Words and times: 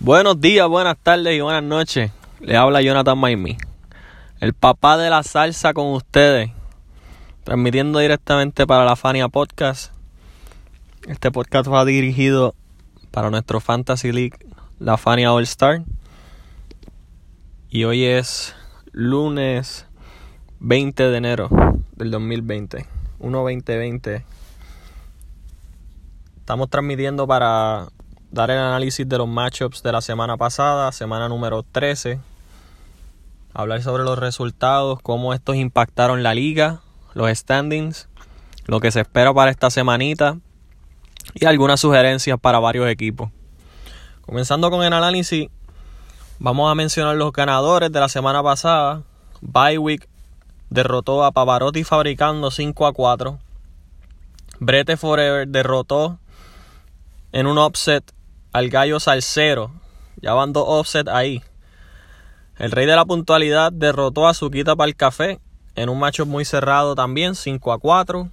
Buenos 0.00 0.40
días, 0.40 0.68
buenas 0.68 0.96
tardes 0.96 1.36
y 1.36 1.40
buenas 1.40 1.64
noches. 1.64 2.12
Le 2.38 2.56
habla 2.56 2.80
Jonathan 2.80 3.18
Maimi, 3.18 3.58
el 4.38 4.54
papá 4.54 4.96
de 4.96 5.10
la 5.10 5.24
salsa 5.24 5.74
con 5.74 5.88
ustedes, 5.88 6.52
transmitiendo 7.42 7.98
directamente 7.98 8.64
para 8.64 8.84
la 8.84 8.94
Fania 8.94 9.28
Podcast. 9.28 9.92
Este 11.08 11.32
podcast 11.32 11.68
va 11.68 11.84
dirigido 11.84 12.54
para 13.10 13.28
nuestro 13.30 13.58
Fantasy 13.58 14.12
League, 14.12 14.38
la 14.78 14.98
Fania 14.98 15.32
All 15.32 15.42
Star. 15.42 15.82
Y 17.68 17.82
hoy 17.82 18.04
es 18.04 18.54
lunes 18.92 19.88
20 20.60 21.10
de 21.10 21.16
enero 21.16 21.48
del 21.96 22.12
2020, 22.12 22.86
1-2020. 23.18 24.22
Estamos 26.36 26.70
transmitiendo 26.70 27.26
para 27.26 27.88
dar 28.30 28.50
el 28.50 28.58
análisis 28.58 29.08
de 29.08 29.18
los 29.18 29.28
matchups 29.28 29.82
de 29.82 29.92
la 29.92 30.00
semana 30.00 30.36
pasada, 30.36 30.92
semana 30.92 31.28
número 31.28 31.62
13. 31.62 32.20
Hablar 33.54 33.82
sobre 33.82 34.04
los 34.04 34.18
resultados, 34.18 35.00
cómo 35.02 35.32
estos 35.34 35.56
impactaron 35.56 36.22
la 36.22 36.34
liga, 36.34 36.80
los 37.14 37.30
standings, 37.30 38.08
lo 38.66 38.80
que 38.80 38.90
se 38.90 39.00
espera 39.00 39.32
para 39.32 39.50
esta 39.50 39.70
semanita 39.70 40.38
y 41.34 41.46
algunas 41.46 41.80
sugerencias 41.80 42.38
para 42.38 42.58
varios 42.58 42.88
equipos. 42.88 43.30
Comenzando 44.20 44.70
con 44.70 44.84
el 44.84 44.92
análisis, 44.92 45.48
vamos 46.38 46.70
a 46.70 46.74
mencionar 46.74 47.16
los 47.16 47.32
ganadores 47.32 47.90
de 47.90 48.00
la 48.00 48.08
semana 48.08 48.42
pasada. 48.42 49.02
Bywick 49.40 50.06
derrotó 50.68 51.24
a 51.24 51.32
Pavarotti 51.32 51.82
fabricando 51.82 52.50
5 52.50 52.86
a 52.86 52.92
4. 52.92 53.38
Brete 54.60 54.96
Forever 54.96 55.48
derrotó 55.48 56.18
en 57.32 57.46
un 57.46 57.58
offset 57.58 58.12
al 58.52 58.70
gallo 58.70 59.00
Salcero. 59.00 59.72
Ya 60.20 60.34
van 60.34 60.52
dos 60.52 60.64
offset 60.66 61.08
ahí. 61.08 61.42
El 62.58 62.72
rey 62.72 62.86
de 62.86 62.96
la 62.96 63.04
puntualidad 63.04 63.72
derrotó 63.72 64.26
a 64.26 64.34
Suquita 64.34 64.74
para 64.74 64.88
el 64.88 64.96
café 64.96 65.40
en 65.78 65.88
un 65.88 65.98
macho 65.98 66.26
muy 66.26 66.44
cerrado 66.44 66.96
también, 66.96 67.36
5 67.36 67.72
a 67.72 67.78
4. 67.78 68.28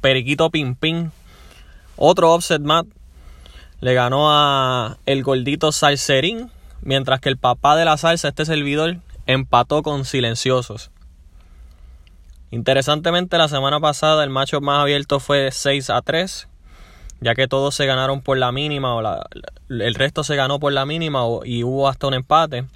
Periquito 0.00 0.50
Pimpín, 0.50 1.12
otro 1.96 2.32
offset 2.32 2.60
mat, 2.60 2.86
le 3.80 3.94
ganó 3.94 4.30
a 4.30 4.98
el 5.06 5.22
gordito 5.22 5.70
Salcerín, 5.70 6.50
mientras 6.82 7.20
que 7.20 7.28
el 7.28 7.38
papá 7.38 7.76
de 7.76 7.84
la 7.84 7.96
salsa, 7.96 8.28
este 8.28 8.44
servidor, 8.44 8.96
empató 9.26 9.82
con 9.82 10.04
silenciosos. 10.04 10.90
Interesantemente, 12.50 13.38
la 13.38 13.48
semana 13.48 13.80
pasada 13.80 14.24
el 14.24 14.30
macho 14.30 14.60
más 14.60 14.80
abierto 14.80 15.20
fue 15.20 15.50
6 15.52 15.90
a 15.90 16.02
3, 16.02 16.48
ya 17.20 17.34
que 17.34 17.48
todos 17.48 17.74
se 17.74 17.86
ganaron 17.86 18.20
por 18.20 18.38
la 18.38 18.52
mínima, 18.52 18.94
o 18.94 19.02
la, 19.02 19.26
el 19.68 19.94
resto 19.94 20.24
se 20.24 20.36
ganó 20.36 20.58
por 20.58 20.72
la 20.72 20.86
mínima 20.86 21.20
y 21.44 21.64
hubo 21.64 21.88
hasta 21.88 22.06
un 22.06 22.14
empate. 22.14 22.66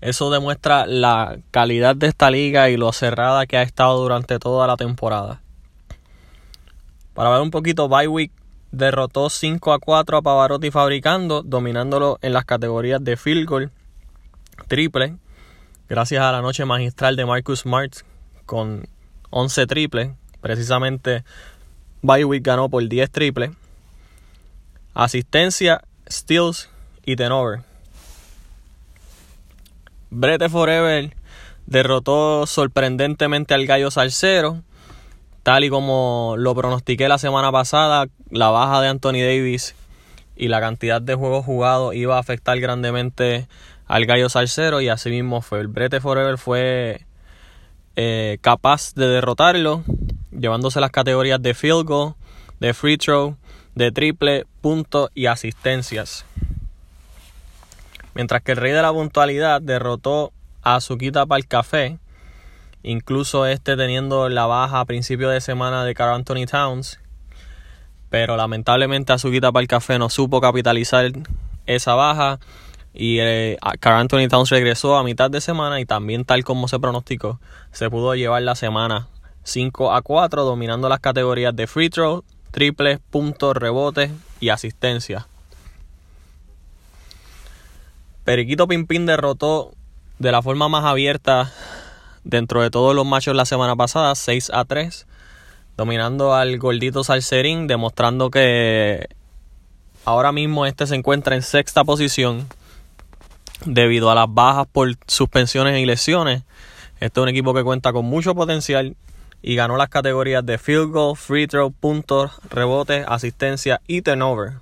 Eso 0.00 0.30
demuestra 0.30 0.86
la 0.86 1.38
calidad 1.52 1.94
de 1.94 2.08
esta 2.08 2.30
liga 2.30 2.68
y 2.70 2.76
lo 2.76 2.92
cerrada 2.92 3.46
que 3.46 3.56
ha 3.56 3.62
estado 3.62 4.00
durante 4.02 4.38
toda 4.38 4.66
la 4.66 4.76
temporada. 4.76 5.40
Para 7.14 7.30
ver 7.30 7.40
un 7.40 7.50
poquito, 7.50 7.88
Bywick 7.88 8.32
derrotó 8.72 9.30
5 9.30 9.72
a 9.72 9.78
4 9.78 10.16
a 10.16 10.22
Pavarotti 10.22 10.70
fabricando, 10.70 11.42
dominándolo 11.42 12.18
en 12.22 12.32
las 12.32 12.44
categorías 12.44 13.04
de 13.04 13.16
field 13.16 13.48
goal, 13.48 13.70
triple, 14.66 15.16
gracias 15.88 16.22
a 16.22 16.32
la 16.32 16.40
noche 16.40 16.64
magistral 16.64 17.14
de 17.16 17.26
Marcus 17.26 17.60
Smart 17.60 17.92
con 18.46 18.88
11 19.30 19.66
triples. 19.66 20.10
Precisamente 20.40 21.22
Bywick 22.02 22.44
ganó 22.44 22.68
por 22.68 22.86
10 22.86 23.10
triples. 23.10 23.50
Asistencia, 24.94 25.82
steals 26.08 26.68
y 27.04 27.16
tenover. 27.16 27.60
Brete 30.10 30.48
Forever 30.48 31.16
derrotó 31.66 32.46
sorprendentemente 32.46 33.54
al 33.54 33.66
Gallo 33.66 33.90
Salcero. 33.90 34.62
Tal 35.42 35.64
y 35.64 35.70
como 35.70 36.34
lo 36.36 36.54
pronostiqué 36.54 37.08
la 37.08 37.18
semana 37.18 37.50
pasada, 37.50 38.06
la 38.30 38.50
baja 38.50 38.80
de 38.80 38.88
Anthony 38.88 39.22
Davis 39.24 39.74
y 40.36 40.48
la 40.48 40.60
cantidad 40.60 41.00
de 41.00 41.14
juegos 41.14 41.44
jugados 41.44 41.94
iba 41.94 42.16
a 42.16 42.20
afectar 42.20 42.58
grandemente 42.60 43.48
al 43.86 44.06
Gallo 44.06 44.28
Salcero 44.28 44.80
y 44.80 44.88
así 44.88 45.10
mismo 45.10 45.40
fue. 45.40 45.60
El 45.60 45.68
Brete 45.68 46.00
Forever 46.00 46.38
fue 46.38 47.06
eh, 47.96 48.38
capaz 48.40 48.94
de 48.94 49.08
derrotarlo, 49.08 49.82
llevándose 50.42 50.80
las 50.80 50.90
categorías 50.90 51.40
de 51.40 51.54
field 51.54 51.86
goal, 51.86 52.14
de 52.60 52.74
free 52.74 52.98
throw, 52.98 53.36
de 53.74 53.92
triple, 53.92 54.44
puntos 54.60 55.10
y 55.14 55.26
asistencias. 55.26 56.26
Mientras 58.14 58.42
que 58.42 58.52
el 58.52 58.58
rey 58.58 58.72
de 58.72 58.82
la 58.82 58.92
puntualidad 58.92 59.62
derrotó 59.62 60.32
a 60.62 60.80
Suquita 60.80 61.24
para 61.24 61.38
el 61.38 61.46
café, 61.46 61.98
incluso 62.82 63.46
este 63.46 63.76
teniendo 63.76 64.28
la 64.28 64.46
baja 64.46 64.80
a 64.80 64.84
principio 64.84 65.30
de 65.30 65.40
semana 65.40 65.84
de 65.84 65.94
Carl 65.94 66.14
Anthony 66.14 66.44
Towns, 66.50 66.98
pero 68.10 68.36
lamentablemente 68.36 69.12
Azuquita 69.12 69.52
para 69.52 69.62
el 69.62 69.68
café 69.68 69.98
no 69.98 70.10
supo 70.10 70.40
capitalizar 70.40 71.10
esa 71.66 71.94
baja 71.94 72.40
y 72.92 73.20
eh, 73.20 73.56
Anthony 73.80 74.28
Towns 74.28 74.50
regresó 74.50 74.96
a 74.96 75.04
mitad 75.04 75.30
de 75.30 75.40
semana 75.40 75.80
y 75.80 75.86
también 75.86 76.26
tal 76.26 76.44
como 76.44 76.68
se 76.68 76.78
pronosticó, 76.78 77.40
se 77.70 77.88
pudo 77.88 78.14
llevar 78.14 78.42
la 78.42 78.54
semana 78.54 79.08
5 79.44 79.92
a 79.92 80.02
4 80.02 80.44
dominando 80.44 80.88
las 80.88 81.00
categorías 81.00 81.54
de 81.54 81.66
free 81.66 81.90
throw, 81.90 82.24
triples, 82.50 83.00
puntos, 83.10 83.56
rebotes 83.56 84.10
y 84.40 84.50
asistencia. 84.50 85.26
Periquito 88.24 88.68
Pimpín 88.68 89.06
derrotó 89.06 89.72
de 90.18 90.30
la 90.30 90.42
forma 90.42 90.68
más 90.68 90.84
abierta 90.84 91.52
dentro 92.22 92.62
de 92.62 92.70
todos 92.70 92.94
los 92.94 93.04
machos 93.04 93.34
la 93.34 93.44
semana 93.44 93.74
pasada, 93.74 94.14
6 94.14 94.50
a 94.54 94.64
3, 94.64 95.06
dominando 95.76 96.34
al 96.34 96.56
gordito 96.58 97.02
Salcerín, 97.02 97.66
demostrando 97.66 98.30
que 98.30 99.08
ahora 100.04 100.30
mismo 100.30 100.66
este 100.66 100.86
se 100.86 100.94
encuentra 100.94 101.34
en 101.34 101.42
sexta 101.42 101.82
posición 101.82 102.46
debido 103.64 104.10
a 104.10 104.14
las 104.14 104.26
bajas 104.28 104.66
por 104.70 104.88
suspensiones 105.06 105.80
y 105.80 105.86
lesiones. 105.86 106.42
Este 107.00 107.18
es 107.18 107.22
un 107.22 107.28
equipo 107.28 107.54
que 107.54 107.64
cuenta 107.64 107.92
con 107.92 108.04
mucho 108.04 108.34
potencial 108.34 108.96
y 109.42 109.56
ganó 109.56 109.76
las 109.76 109.88
categorías 109.88 110.46
de 110.46 110.56
field 110.56 110.92
goal, 110.92 111.16
free 111.16 111.46
throw, 111.46 111.72
puntos, 111.72 112.32
rebotes, 112.48 113.04
asistencia 113.08 113.80
y 113.86 114.02
turnover. 114.02 114.54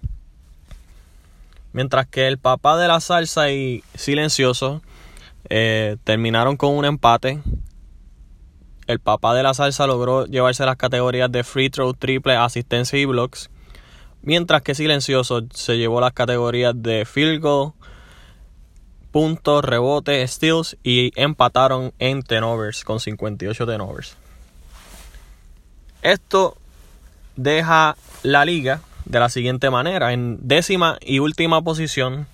Mientras 1.73 2.07
que 2.07 2.27
el 2.27 2.39
papá 2.39 2.79
de 2.79 2.89
la 2.89 3.01
salsa 3.01 3.51
y 3.51 3.85
silencioso 3.95 4.83
eh, 5.49 5.97
terminaron 6.05 6.57
con 6.57 6.77
un 6.77 6.85
empate. 6.85 7.41
El 8.87 8.99
papá 8.99 9.35
de 9.35 9.43
la 9.43 9.55
salsa 9.55 9.87
logró 9.87 10.27
llevarse 10.27 10.65
las 10.65 10.77
categorías 10.77 11.31
de 11.31 11.45
free 11.45 11.71
throw, 11.71 11.93
triple, 11.95 12.35
asistencia 12.35 12.99
y 12.99 13.05
blocks. 13.05 13.51
Mientras 14.23 14.63
que 14.63 14.75
Silencioso 14.75 15.43
se 15.53 15.79
llevó 15.79 16.01
las 16.01 16.13
categorías 16.13 16.75
de 16.77 17.05
field 17.05 17.41
goal, 17.41 17.73
puntos, 19.13 19.65
rebote, 19.65 20.27
steals 20.27 20.77
y 20.83 21.13
empataron 21.21 21.93
en 21.99 22.23
tenovers 22.23 22.85
con 22.85 23.01
58 23.01 23.67
tenovers. 23.67 24.17
Esto 26.03 26.57
deja 27.37 27.97
la 28.23 28.45
liga 28.45 28.81
de 29.05 29.21
la 29.21 29.29
siguiente 29.29 29.71
manera. 29.71 30.13
En 30.13 30.39
décima 30.47 30.99
y 31.01 31.19
última 31.19 31.63
posición, 31.63 32.27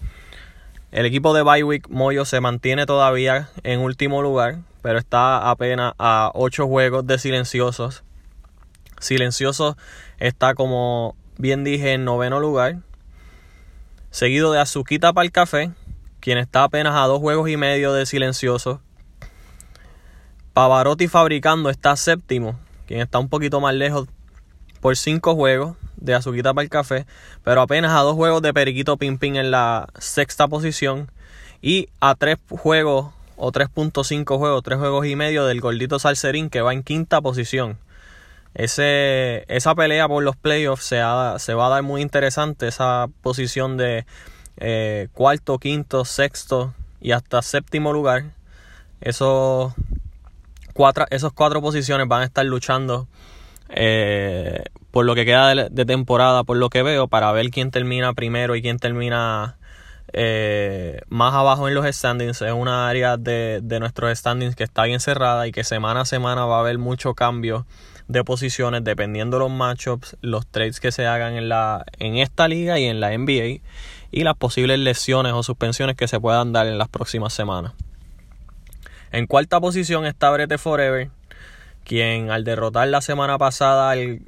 el 0.92 1.04
equipo 1.06 1.34
de 1.34 1.42
Bywick 1.42 1.88
Moyo 1.88 2.24
se 2.24 2.40
mantiene 2.40 2.86
todavía 2.86 3.48
en 3.64 3.80
último 3.80 4.22
lugar, 4.22 4.58
pero 4.82 4.98
está 4.98 5.50
apenas 5.50 5.94
a 5.98 6.30
8 6.34 6.66
juegos 6.66 7.06
de 7.06 7.18
silenciosos. 7.18 8.04
Silencioso 9.00 9.76
está, 10.18 10.54
como 10.54 11.16
bien 11.38 11.64
dije, 11.64 11.94
en 11.94 12.04
noveno 12.04 12.40
lugar. 12.40 12.76
Seguido 14.10 14.52
de 14.52 14.60
Azuquita 14.60 15.12
para 15.12 15.24
el 15.24 15.32
Café, 15.32 15.72
quien 16.20 16.38
está 16.38 16.64
apenas 16.64 16.94
a 16.94 17.06
dos 17.06 17.20
juegos 17.20 17.50
y 17.50 17.56
medio 17.56 17.92
de 17.92 18.06
silencioso. 18.06 18.80
Pavarotti 20.54 21.08
Fabricando 21.08 21.68
está 21.68 21.96
séptimo, 21.96 22.58
quien 22.86 23.00
está 23.00 23.18
un 23.18 23.28
poquito 23.28 23.60
más 23.60 23.74
lejos 23.74 24.08
por 24.80 24.96
cinco 24.96 25.34
juegos 25.34 25.76
de 25.96 26.14
Azuquita 26.14 26.54
para 26.54 26.64
el 26.64 26.70
Café, 26.70 27.06
pero 27.42 27.60
apenas 27.60 27.92
a 27.92 28.00
dos 28.00 28.14
juegos 28.14 28.42
de 28.42 28.54
Periquito 28.54 28.96
Pimpín 28.96 29.36
en 29.36 29.50
la 29.50 29.88
sexta 29.98 30.48
posición 30.48 31.10
y 31.62 31.88
a 32.00 32.14
tres 32.14 32.38
juegos 32.48 33.12
o 33.36 33.52
3.5 33.52 34.38
juegos, 34.38 34.62
tres 34.62 34.78
juegos 34.78 35.06
y 35.06 35.14
medio 35.14 35.44
del 35.44 35.60
Gordito 35.60 35.98
Salcerín 35.98 36.48
que 36.48 36.62
va 36.62 36.72
en 36.72 36.82
quinta 36.82 37.20
posición. 37.20 37.78
Ese, 38.54 39.44
esa 39.48 39.74
pelea 39.74 40.08
por 40.08 40.22
los 40.22 40.36
playoffs 40.36 40.84
se, 40.84 41.02
se 41.38 41.54
va 41.54 41.66
a 41.66 41.70
dar 41.70 41.82
muy 41.82 42.00
interesante, 42.00 42.66
esa 42.66 43.08
posición 43.20 43.76
de 43.76 44.06
eh, 44.56 45.08
cuarto, 45.12 45.58
quinto, 45.58 46.06
sexto 46.06 46.74
y 47.00 47.12
hasta 47.12 47.42
séptimo 47.42 47.92
lugar. 47.92 48.24
Esos 49.02 49.74
esos 51.10 51.32
cuatro 51.32 51.60
posiciones 51.60 52.08
van 52.08 52.22
a 52.22 52.24
estar 52.24 52.44
luchando 52.44 53.08
eh, 53.68 54.64
por 54.90 55.04
lo 55.04 55.14
que 55.14 55.24
queda 55.24 55.68
de, 55.68 55.84
temporada, 55.84 56.44
por 56.44 56.56
lo 56.56 56.70
que 56.70 56.82
veo, 56.82 57.08
para 57.08 57.32
ver 57.32 57.50
quién 57.50 57.70
termina 57.70 58.14
primero 58.14 58.56
y 58.56 58.62
quién 58.62 58.78
termina 58.78 59.58
eh, 60.12 61.00
más 61.08 61.34
abajo 61.34 61.68
en 61.68 61.74
los 61.74 61.86
standings. 61.86 62.42
Es 62.42 62.52
una 62.52 62.88
área 62.88 63.16
de, 63.16 63.60
de 63.62 63.80
nuestros 63.80 64.16
standings 64.16 64.56
que 64.56 64.64
está 64.64 64.84
bien 64.84 65.00
cerrada 65.00 65.46
y 65.46 65.52
que 65.52 65.64
semana 65.64 66.02
a 66.02 66.04
semana 66.04 66.44
va 66.46 66.58
a 66.58 66.60
haber 66.60 66.78
mucho 66.78 67.14
cambio 67.14 67.66
de 68.08 68.22
posiciones 68.24 68.84
dependiendo 68.84 69.38
los 69.38 69.50
matchups, 69.50 70.16
los 70.20 70.46
trades 70.46 70.80
que 70.80 70.92
se 70.92 71.06
hagan 71.06 71.34
en, 71.34 71.48
la, 71.48 71.84
en 71.98 72.16
esta 72.16 72.48
liga 72.48 72.78
y 72.78 72.84
en 72.84 73.00
la 73.00 73.16
NBA 73.16 73.62
y 74.12 74.22
las 74.22 74.36
posibles 74.36 74.78
lesiones 74.78 75.32
o 75.32 75.42
suspensiones 75.42 75.96
que 75.96 76.08
se 76.08 76.20
puedan 76.20 76.52
dar 76.52 76.66
en 76.66 76.78
las 76.78 76.88
próximas 76.88 77.32
semanas. 77.32 77.72
En 79.12 79.26
cuarta 79.26 79.60
posición 79.60 80.06
está 80.06 80.30
Brete 80.30 80.58
Forever, 80.58 81.10
quien 81.84 82.30
al 82.30 82.44
derrotar 82.44 82.88
la 82.88 83.00
semana 83.00 83.38
pasada 83.38 83.90
al 83.90 84.22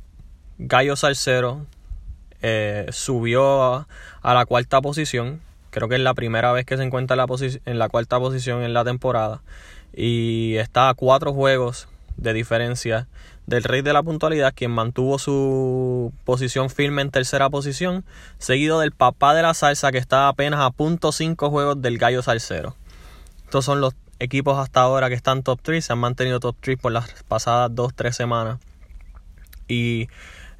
Gallo 0.58 0.96
Salcero 0.96 1.66
eh, 2.42 2.86
subió 2.90 3.74
a, 3.74 3.86
la 4.22 4.46
cuarta 4.46 4.80
posición. 4.80 5.40
Creo 5.70 5.88
que 5.88 5.96
es 5.96 6.00
la 6.00 6.14
primera 6.14 6.52
vez 6.52 6.64
que 6.64 6.76
se 6.76 6.82
encuentra 6.82 7.14
en 7.14 7.18
la, 7.18 7.60
en 7.66 7.78
la 7.78 7.88
cuarta 7.88 8.18
posición 8.18 8.62
en 8.62 8.72
la 8.72 8.84
temporada. 8.84 9.42
Y 9.92 10.56
está 10.56 10.88
a 10.88 10.94
cuatro 10.94 11.32
juegos 11.32 11.88
de 12.16 12.32
diferencia 12.32 13.08
del 13.46 13.64
Rey 13.64 13.80
de 13.80 13.92
la 13.92 14.02
Puntualidad, 14.02 14.52
quien 14.54 14.70
mantuvo 14.70 15.18
su 15.18 16.12
posición 16.24 16.68
firme 16.68 17.02
en 17.02 17.10
tercera 17.10 17.48
posición, 17.48 18.04
seguido 18.38 18.80
del 18.80 18.92
Papá 18.92 19.34
de 19.34 19.42
la 19.42 19.54
Salsa, 19.54 19.90
que 19.90 19.98
está 19.98 20.28
apenas 20.28 20.60
a 20.60 20.70
punto 20.70 21.12
cinco 21.12 21.48
juegos 21.50 21.80
del 21.80 21.98
Gallo 21.98 22.22
Salcero. 22.22 22.76
Estos 23.44 23.64
son 23.64 23.80
los 23.80 23.94
equipos 24.18 24.58
hasta 24.58 24.80
ahora 24.80 25.08
que 25.08 25.14
están 25.14 25.42
top 25.42 25.60
3, 25.62 25.84
se 25.84 25.92
han 25.92 25.98
mantenido 25.98 26.40
top 26.40 26.56
3 26.60 26.78
por 26.78 26.92
las 26.92 27.22
pasadas 27.24 27.70
2-3 27.70 28.12
semanas. 28.12 28.58
Y 29.68 30.08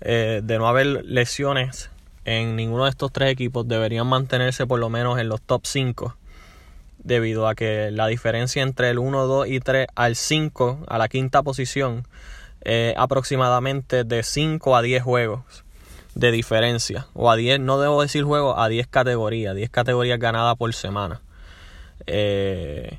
eh, 0.00 0.40
de 0.42 0.58
no 0.58 0.68
haber 0.68 1.04
lesiones 1.04 1.90
en 2.24 2.56
ninguno 2.56 2.84
de 2.84 2.90
estos 2.90 3.10
tres 3.10 3.32
equipos, 3.32 3.66
deberían 3.66 4.06
mantenerse 4.06 4.66
por 4.66 4.78
lo 4.78 4.90
menos 4.90 5.18
en 5.18 5.28
los 5.28 5.40
top 5.40 5.62
5. 5.64 6.16
Debido 6.98 7.48
a 7.48 7.54
que 7.54 7.90
la 7.90 8.06
diferencia 8.06 8.62
entre 8.62 8.90
el 8.90 8.98
1, 8.98 9.26
2 9.26 9.48
y 9.48 9.60
3 9.60 9.86
al 9.94 10.14
5, 10.14 10.84
a 10.86 10.98
la 10.98 11.08
quinta 11.08 11.42
posición, 11.42 12.06
es 12.60 12.94
aproximadamente 12.96 14.04
de 14.04 14.22
5 14.22 14.76
a 14.76 14.82
10 14.82 15.02
juegos 15.02 15.64
de 16.14 16.32
diferencia. 16.32 17.06
O 17.14 17.30
a 17.30 17.36
10, 17.36 17.60
no 17.60 17.80
debo 17.80 18.02
decir 18.02 18.24
juegos, 18.24 18.56
a 18.58 18.68
10 18.68 18.88
categorías. 18.88 19.54
10 19.54 19.70
categorías 19.70 20.18
ganadas 20.18 20.56
por 20.56 20.74
semana. 20.74 21.22
Eh, 22.06 22.98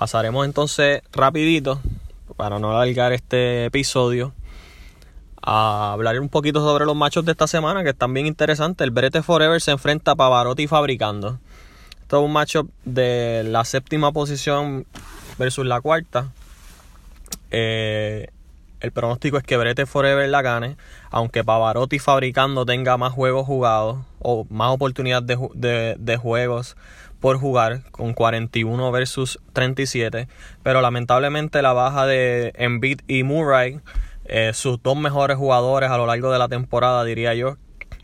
pasaremos 0.00 0.46
entonces 0.46 1.02
rapidito, 1.12 1.78
para 2.38 2.58
no 2.58 2.70
alargar 2.70 3.12
este 3.12 3.66
episodio, 3.66 4.32
a 5.42 5.92
hablar 5.92 6.18
un 6.20 6.30
poquito 6.30 6.60
sobre 6.60 6.86
los 6.86 6.96
machos 6.96 7.26
de 7.26 7.32
esta 7.32 7.46
semana 7.46 7.84
que 7.84 7.90
están 7.90 8.14
bien 8.14 8.24
interesantes. 8.24 8.82
El 8.82 8.92
Brete 8.92 9.22
Forever 9.22 9.60
se 9.60 9.72
enfrenta 9.72 10.12
a 10.12 10.16
Pavarotti 10.16 10.66
Fabricando. 10.66 11.38
Esto 12.00 12.18
es 12.18 12.24
un 12.24 12.32
macho 12.32 12.66
de 12.86 13.42
la 13.44 13.62
séptima 13.66 14.10
posición 14.10 14.86
versus 15.38 15.66
la 15.66 15.82
cuarta. 15.82 16.32
Eh, 17.50 18.28
el 18.80 18.92
pronóstico 18.92 19.36
es 19.36 19.42
que 19.42 19.58
Brete 19.58 19.84
Forever 19.84 20.26
la 20.30 20.40
gane, 20.40 20.78
aunque 21.10 21.44
Pavarotti 21.44 21.98
Fabricando 21.98 22.64
tenga 22.64 22.96
más 22.96 23.12
juegos 23.12 23.44
jugados 23.44 23.98
o 24.18 24.46
más 24.48 24.70
oportunidades 24.70 25.38
de, 25.52 25.96
de 25.98 26.16
juegos 26.16 26.78
por 27.20 27.38
jugar 27.38 27.82
con 27.90 28.14
41 28.14 28.90
versus 28.90 29.38
37, 29.52 30.28
pero 30.62 30.80
lamentablemente 30.80 31.62
la 31.62 31.72
baja 31.72 32.06
de 32.06 32.52
Embiid 32.56 33.00
y 33.06 33.22
Murray 33.22 33.80
eh, 34.32 34.52
sus 34.54 34.80
dos 34.80 34.96
mejores 34.96 35.36
jugadores 35.36 35.90
a 35.90 35.96
lo 35.96 36.06
largo 36.06 36.30
de 36.30 36.38
la 36.38 36.46
temporada, 36.46 37.02
diría 37.02 37.34
yo, 37.34 37.56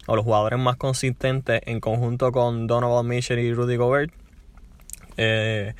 o 0.06 0.16
los 0.16 0.24
jugadores 0.24 0.58
más 0.58 0.74
consistentes 0.74 1.60
en 1.66 1.78
conjunto 1.78 2.32
con 2.32 2.66
Donovan 2.66 3.06
Mitchell 3.06 3.38
y 3.38 3.54
Rudy 3.54 3.76
Gobert. 3.76 4.12
Eh, 5.16 5.74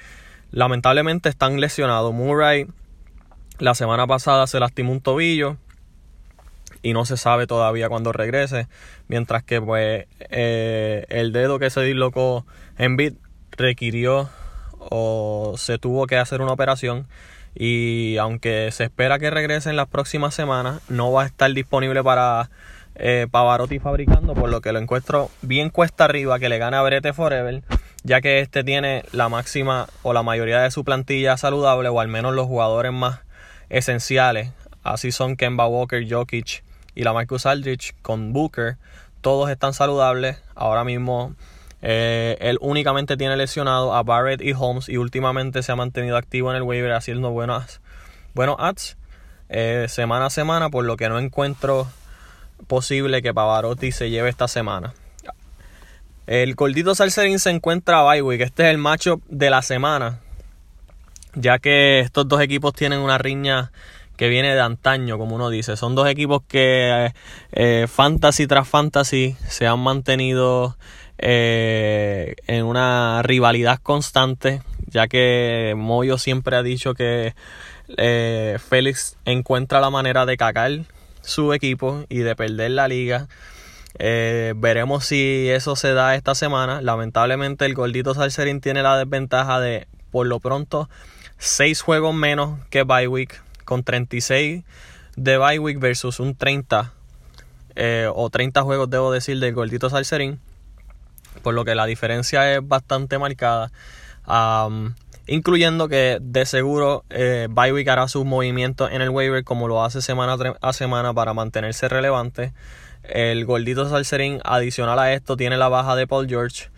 lamentablemente 0.53 1.29
están 1.29 1.61
lesionados. 1.61 2.15
Murray 2.15 2.69
la 3.59 3.75
semana 3.75 4.07
pasada 4.07 4.47
se 4.47 4.61
lastimó 4.61 4.93
un 4.93 5.01
tobillo 5.01 5.57
y 6.81 6.93
no 6.93 7.05
se 7.07 7.17
sabe 7.17 7.49
todavía 7.49 7.89
cuándo 7.89 8.13
regrese. 8.13 8.69
Mientras 9.09 9.43
que 9.43 9.61
pues 9.61 10.07
eh, 10.31 11.07
el 11.09 11.33
dedo 11.33 11.59
que 11.59 11.71
se 11.71 11.81
dislocó 11.81 12.47
en 12.79 12.97
Bit 12.97 13.19
requirió 13.57 14.29
o 14.79 15.55
se 15.57 15.79
tuvo 15.79 16.07
que 16.07 16.17
hacer 16.17 16.41
una 16.41 16.53
operación 16.53 17.07
y 17.55 18.19
aunque 18.19 18.71
se 18.71 18.85
espera 18.85 19.19
que 19.19 19.31
regrese 19.31 19.71
en 19.71 19.77
las 19.77 19.89
próximas 19.89 20.35
semanas, 20.35 20.83
no 20.89 21.11
va 21.11 21.23
a 21.23 21.27
estar 21.27 21.51
disponible 21.53 22.05
para 22.05 22.51
eh, 22.97 23.27
Pavarotti 23.31 23.79
fabricando, 23.79 24.35
por 24.35 24.51
lo 24.51 24.61
que 24.61 24.73
lo 24.73 24.79
encuentro 24.79 25.31
bien 25.41 25.71
cuesta 25.71 26.05
arriba 26.05 26.39
que 26.39 26.51
le 26.51 26.59
gane 26.59 26.77
a 26.77 26.83
Brete 26.83 27.15
Forever, 27.15 27.63
ya 28.05 28.21
que 28.21 28.41
este 28.41 28.63
tiene 28.63 29.05
la 29.13 29.31
máxima 29.31 29.87
o 30.03 30.13
la 30.13 30.23
mayoría 30.23 30.61
de 30.61 30.71
su 30.71 30.85
plantilla 30.85 31.39
saludable, 31.39 31.89
o 31.89 31.99
al 31.99 32.09
menos 32.09 32.35
los 32.35 32.47
jugadores 32.47 32.93
más 32.93 33.21
esenciales. 33.71 34.51
Así 34.83 35.11
son 35.11 35.37
Kemba 35.37 35.67
Walker, 35.67 36.07
Jokic 36.09 36.63
y 36.95 37.05
la 37.05 37.15
Marcus 37.15 37.47
Aldrich 37.47 37.95
con 38.03 38.33
Booker. 38.35 38.77
Todos 39.23 39.51
están 39.51 39.73
saludables. 39.73 40.41
Ahora 40.55 40.85
mismo 40.85 41.35
eh, 41.83 42.37
él 42.41 42.59
únicamente 42.61 43.17
tiene 43.17 43.37
lesionado 43.37 43.95
a 43.95 44.03
Barrett 44.03 44.41
y 44.41 44.53
Holmes 44.53 44.89
y 44.89 44.97
últimamente 44.97 45.63
se 45.63 45.73
ha 45.73 45.77
mantenido 45.77 46.17
activo 46.17 46.51
en 46.51 46.57
el 46.57 46.63
waiver 46.63 46.93
haciendo 46.93 47.31
buenos, 47.31 47.81
buenos 48.35 48.57
ads 48.59 48.97
eh, 49.49 49.87
semana 49.89 50.27
a 50.27 50.31
semana, 50.31 50.71
por 50.71 50.85
lo 50.85 50.97
que 50.97 51.09
no 51.09 51.19
encuentro 51.19 51.87
posible 52.67 53.23
que 53.23 53.35
Pavarotti 53.35 53.93
se 53.93 54.11
lleve 54.11 54.29
esta 54.29 54.49
semana. 54.49 54.95
El 56.27 56.57
Gordito 56.57 56.95
Salserín 56.95 57.39
se 57.39 57.51
encuentra 57.51 58.11
a 58.11 58.15
que 58.15 58.43
Este 58.43 58.65
es 58.65 58.71
el 58.71 58.79
macho 58.79 59.21
de 59.29 59.49
la 59.49 59.63
semana. 59.63 60.19
Ya 61.35 61.59
que 61.59 62.01
estos 62.01 62.27
dos 62.27 62.41
equipos 62.41 62.73
tienen 62.73 62.99
una 62.99 63.19
riña 63.19 63.71
que 64.17 64.29
viene 64.29 64.55
de 64.55 64.61
antaño, 64.61 65.19
como 65.19 65.37
uno 65.37 65.51
dice. 65.51 65.77
Son 65.77 65.95
dos 65.95 66.09
equipos 66.09 66.43
que 66.49 67.13
eh, 67.53 67.87
fantasy 67.89 68.47
tras 68.47 68.67
fantasy 68.67 69.37
se 69.47 69.67
han 69.67 69.79
mantenido 69.79 70.77
eh, 71.19 72.35
en 72.47 72.65
una 72.65 73.23
rivalidad 73.23 73.81
constante, 73.83 74.63
ya 74.87 75.09
que 75.09 75.75
Moyo 75.77 76.19
siempre 76.19 76.57
ha 76.57 76.63
dicho 76.63 76.95
que 76.95 77.35
eh, 77.97 78.59
Félix 78.69 79.17
encuentra 79.25 79.81
la 79.81 79.91
manera 79.91 80.27
de 80.27 80.37
cacar 80.37 80.73
su 81.23 81.53
equipo 81.55 82.05
y 82.09 82.19
de 82.19 82.37
perder 82.37 82.73
la 82.73 82.89
liga. 82.89 83.29
Eh, 83.99 84.53
veremos 84.57 85.07
si 85.07 85.49
eso 85.49 85.75
se 85.75 85.95
da 85.95 86.15
esta 86.15 86.35
semana. 86.35 86.83
Lamentablemente 86.83 87.65
el 87.65 87.75
gordito 87.75 88.15
Salserín 88.15 88.61
tiene 88.61 88.83
la 88.83 88.99
desventaja 88.99 89.59
de, 89.59 89.87
por 90.11 90.27
lo 90.27 90.39
pronto, 90.39 90.91
6 91.39 91.81
juegos 91.81 92.15
menos 92.15 92.61
que 92.69 92.83
Bywick, 92.83 93.43
con 93.65 93.85
36 93.85 94.65
de 95.17 95.39
Bywick 95.39 95.81
versus 95.81 96.21
un 96.21 96.37
30 96.37 96.93
o 98.15 98.31
30 98.31 98.63
juegos, 98.63 98.89
debo 98.91 99.13
decir, 99.13 99.39
del 99.39 99.55
gordito 99.55 99.89
Salserín 99.91 100.41
por 101.47 101.55
lo 101.55 101.65
que 101.65 101.77
la 101.77 101.87
diferencia 101.87 102.57
es 102.57 102.67
bastante 102.67 103.21
marcada. 103.21 103.71
incluyendo 105.29 105.87
que 105.87 106.19
de 106.21 106.45
seguro 106.45 107.05
eh, 107.09 107.47
Bywick 107.49 107.87
hará 107.87 108.09
sus 108.09 108.25
movimientos 108.25 108.91
en 108.91 109.01
el 109.01 109.11
waiver 109.11 109.45
como 109.45 109.69
lo 109.69 109.85
hace 109.85 110.03
semana 110.03 110.37
a 110.61 110.73
semana 110.73 111.15
para 111.15 111.35
mantenerse 111.35 111.89
relevante. 111.89 112.53
El 113.05 113.45
gordito 113.45 113.89
Salserín, 113.89 114.41
adicional 114.43 114.99
a 114.99 115.13
esto, 115.13 115.37
tiene 115.37 115.57
la 115.57 115.69
baja 115.69 115.95
de 115.95 116.09
Paul 116.09 116.27
George, 116.27 116.69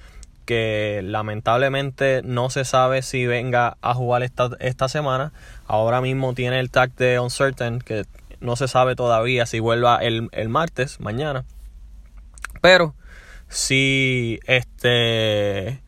que 0.44 1.00
lamentablemente 1.02 2.20
no 2.22 2.50
se 2.50 2.66
sabe 2.66 3.00
si 3.00 3.24
venga 3.24 3.78
a 3.80 3.94
jugar 3.94 4.22
esta, 4.22 4.50
esta 4.60 4.90
semana. 4.90 5.32
Ahora 5.66 6.02
mismo 6.02 6.34
tiene 6.34 6.60
el 6.60 6.70
tag 6.70 6.94
de 6.94 7.18
Uncertain, 7.18 7.78
que 7.78 8.04
no 8.40 8.54
se 8.56 8.68
sabe 8.68 8.96
todavía 8.96 9.46
si 9.46 9.60
vuelva 9.60 9.96
el, 10.02 10.28
el 10.32 10.50
martes, 10.50 11.00
mañana. 11.00 11.46
Pero 12.60 12.94
si 13.48 14.40
este 14.46 15.80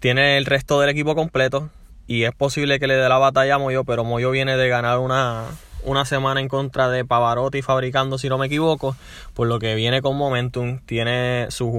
tiene 0.00 0.36
el 0.36 0.44
resto 0.44 0.80
del 0.80 0.90
equipo 0.90 1.14
completo 1.14 1.70
y 2.06 2.24
es 2.24 2.32
posible 2.32 2.78
que 2.78 2.86
le 2.86 2.94
dé 2.94 3.08
la 3.08 3.18
batalla 3.18 3.56
a 3.56 3.58
Moyo, 3.58 3.84
pero 3.84 4.04
Moyo 4.04 4.30
viene 4.30 4.56
de 4.56 4.68
ganar 4.68 4.98
una, 4.98 5.44
una 5.82 6.04
semana 6.04 6.40
en 6.40 6.48
contra 6.48 6.88
de 6.88 7.04
Pavarotti 7.04 7.62
fabricando, 7.62 8.18
si 8.18 8.28
no 8.28 8.38
me 8.38 8.46
equivoco, 8.46 8.96
por 9.34 9.48
lo 9.48 9.58
que 9.58 9.74
viene 9.74 10.02
con 10.02 10.16
momentum, 10.16 10.78
tiene 10.86 11.46
sus, 11.50 11.72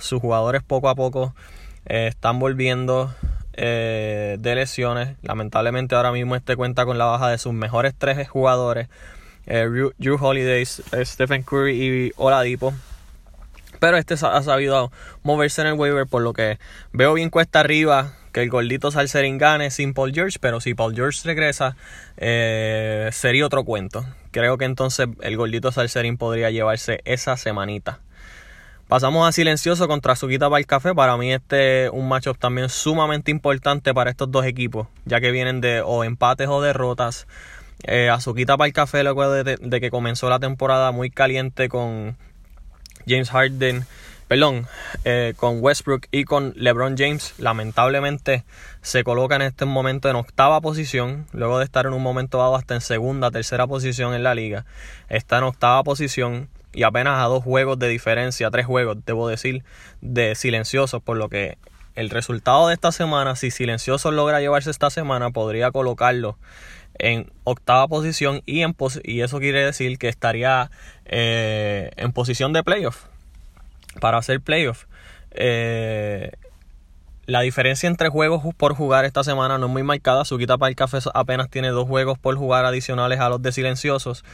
sus 0.00 0.20
jugadores 0.20 0.62
poco 0.62 0.88
a 0.88 0.94
poco 0.94 1.34
eh, 1.86 2.06
están 2.06 2.38
volviendo 2.38 3.12
eh, 3.54 4.36
de 4.38 4.54
lesiones. 4.54 5.16
Lamentablemente 5.22 5.94
ahora 5.94 6.12
mismo 6.12 6.36
este 6.36 6.54
cuenta 6.54 6.84
con 6.84 6.98
la 6.98 7.06
baja 7.06 7.28
de 7.28 7.38
sus 7.38 7.52
mejores 7.52 7.94
tres 7.96 8.28
jugadores, 8.28 8.88
eh, 9.46 9.66
Drew 9.98 10.18
Holidays, 10.20 10.82
Stephen 11.04 11.42
Curry 11.42 11.72
y 11.72 12.12
Oladipo 12.16 12.72
pero 13.82 13.96
este 13.96 14.14
ha 14.14 14.42
sabido 14.44 14.92
moverse 15.24 15.60
en 15.60 15.66
el 15.66 15.72
waiver, 15.72 16.06
por 16.06 16.22
lo 16.22 16.34
que 16.34 16.60
veo 16.92 17.14
bien 17.14 17.30
cuesta 17.30 17.58
arriba 17.58 18.12
que 18.30 18.40
el 18.40 18.48
gordito 18.48 18.92
Salserín 18.92 19.38
gane 19.38 19.72
sin 19.72 19.92
Paul 19.92 20.12
George, 20.14 20.38
pero 20.40 20.60
si 20.60 20.72
Paul 20.72 20.94
George 20.94 21.18
regresa, 21.24 21.74
eh, 22.16 23.08
sería 23.10 23.44
otro 23.44 23.64
cuento. 23.64 24.06
creo 24.30 24.56
que 24.56 24.66
entonces 24.66 25.08
el 25.20 25.36
gordito 25.36 25.72
Salserín 25.72 26.16
podría 26.16 26.52
llevarse 26.52 27.00
esa 27.06 27.36
semanita. 27.36 27.98
Pasamos 28.86 29.28
a 29.28 29.32
Silencioso 29.32 29.88
contra 29.88 30.12
Azuquita 30.12 30.48
para 30.48 30.60
el 30.60 30.66
Café. 30.66 30.94
Para 30.94 31.16
mí 31.16 31.32
este 31.32 31.86
es 31.86 31.90
un 31.90 32.06
matchup 32.06 32.38
también 32.38 32.68
sumamente 32.68 33.32
importante 33.32 33.92
para 33.92 34.10
estos 34.10 34.30
dos 34.30 34.46
equipos, 34.46 34.86
ya 35.06 35.20
que 35.20 35.32
vienen 35.32 35.60
de 35.60 35.82
o 35.84 36.04
empates 36.04 36.46
o 36.46 36.62
derrotas. 36.62 37.26
Eh, 37.82 38.10
Azuquita 38.10 38.56
para 38.56 38.68
el 38.68 38.72
Café 38.72 39.02
luego 39.02 39.28
de, 39.28 39.56
de 39.56 39.80
que 39.80 39.90
comenzó 39.90 40.30
la 40.30 40.38
temporada 40.38 40.92
muy 40.92 41.10
caliente 41.10 41.68
con 41.68 42.16
James 43.06 43.30
Harden 43.30 43.86
perdón, 44.32 44.66
eh, 45.04 45.34
con 45.36 45.58
Westbrook 45.60 46.06
y 46.10 46.24
con 46.24 46.54
LeBron 46.56 46.96
James, 46.96 47.34
lamentablemente 47.36 48.44
se 48.80 49.04
coloca 49.04 49.36
en 49.36 49.42
este 49.42 49.66
momento 49.66 50.08
en 50.08 50.16
octava 50.16 50.58
posición, 50.62 51.26
luego 51.32 51.58
de 51.58 51.66
estar 51.66 51.84
en 51.84 51.92
un 51.92 52.02
momento 52.02 52.38
dado 52.38 52.56
hasta 52.56 52.74
en 52.74 52.80
segunda, 52.80 53.30
tercera 53.30 53.66
posición 53.66 54.14
en 54.14 54.22
la 54.22 54.34
liga. 54.34 54.64
Está 55.10 55.36
en 55.36 55.44
octava 55.44 55.82
posición 55.82 56.48
y 56.72 56.84
apenas 56.84 57.22
a 57.22 57.26
dos 57.26 57.44
juegos 57.44 57.78
de 57.78 57.88
diferencia, 57.88 58.50
tres 58.50 58.64
juegos, 58.64 58.96
debo 59.04 59.28
decir, 59.28 59.64
de 60.00 60.34
silenciosos, 60.34 61.02
por 61.02 61.18
lo 61.18 61.28
que 61.28 61.58
el 61.94 62.08
resultado 62.08 62.68
de 62.68 62.74
esta 62.74 62.90
semana, 62.90 63.36
si 63.36 63.50
silenciosos 63.50 64.14
logra 64.14 64.40
llevarse 64.40 64.70
esta 64.70 64.88
semana, 64.88 65.28
podría 65.28 65.70
colocarlo 65.72 66.38
en 66.98 67.32
octava 67.44 67.88
posición 67.88 68.42
y, 68.46 68.62
en 68.62 68.76
y 69.04 69.20
eso 69.20 69.38
quiere 69.38 69.64
decir 69.64 69.98
que 69.98 70.08
estaría 70.08 70.70
eh, 71.06 71.90
en 71.96 72.12
posición 72.12 72.52
de 72.52 72.62
playoff 72.62 73.04
para 74.00 74.18
hacer 74.18 74.40
playoff. 74.40 74.84
Eh, 75.32 76.32
la 77.26 77.40
diferencia 77.40 77.86
entre 77.86 78.08
juegos 78.08 78.42
por 78.56 78.74
jugar 78.74 79.04
esta 79.04 79.24
semana 79.24 79.58
no 79.58 79.66
es 79.66 79.72
muy 79.72 79.82
marcada. 79.82 80.24
Suquita 80.24 80.58
para 80.58 80.70
el 80.70 80.76
café 80.76 80.98
apenas 81.14 81.48
tiene 81.48 81.68
dos 81.68 81.86
juegos 81.86 82.18
por 82.18 82.36
jugar 82.36 82.64
adicionales 82.64 83.20
a 83.20 83.28
los 83.28 83.40
de 83.42 83.52
silenciosos. 83.52 84.24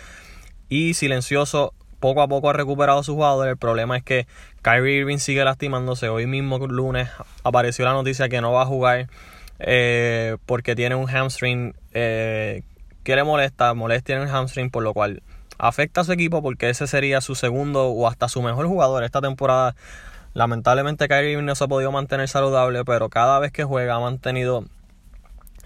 Y 0.68 0.94
silencioso 0.94 1.74
poco 2.00 2.22
a 2.22 2.28
poco 2.28 2.50
ha 2.50 2.52
recuperado 2.52 3.02
su 3.02 3.14
jugador. 3.14 3.48
El 3.48 3.56
problema 3.56 3.96
es 3.96 4.02
que 4.02 4.26
Kyrie 4.62 4.98
Irving 5.00 5.18
sigue 5.18 5.44
lastimándose. 5.44 6.08
Hoy 6.08 6.26
mismo 6.26 6.58
lunes 6.58 7.10
apareció 7.44 7.84
la 7.84 7.92
noticia 7.92 8.28
que 8.28 8.40
no 8.40 8.52
va 8.52 8.62
a 8.62 8.66
jugar 8.66 9.08
eh, 9.58 10.36
porque 10.46 10.74
tiene 10.74 10.94
un 10.94 11.06
hamstring 11.06 11.74
eh, 11.92 12.62
que 13.02 13.16
le 13.16 13.24
molesta. 13.24 13.74
Molestia 13.74 14.16
en 14.16 14.22
el 14.22 14.28
hamstring, 14.28 14.70
por 14.70 14.82
lo 14.82 14.94
cual 14.94 15.22
afecta 15.58 16.02
a 16.02 16.04
su 16.04 16.12
equipo 16.12 16.42
porque 16.42 16.70
ese 16.70 16.86
sería 16.86 17.20
su 17.20 17.34
segundo 17.34 17.88
o 17.88 18.06
hasta 18.06 18.28
su 18.28 18.42
mejor 18.42 18.66
jugador 18.66 19.04
esta 19.04 19.20
temporada. 19.20 19.74
Lamentablemente 20.34 21.08
Kyrie 21.08 21.40
no 21.42 21.54
se 21.54 21.64
ha 21.64 21.68
podido 21.68 21.90
mantener 21.90 22.28
saludable, 22.28 22.84
pero 22.84 23.08
cada 23.08 23.38
vez 23.38 23.50
que 23.50 23.64
juega 23.64 23.96
ha 23.96 24.00
mantenido 24.00 24.64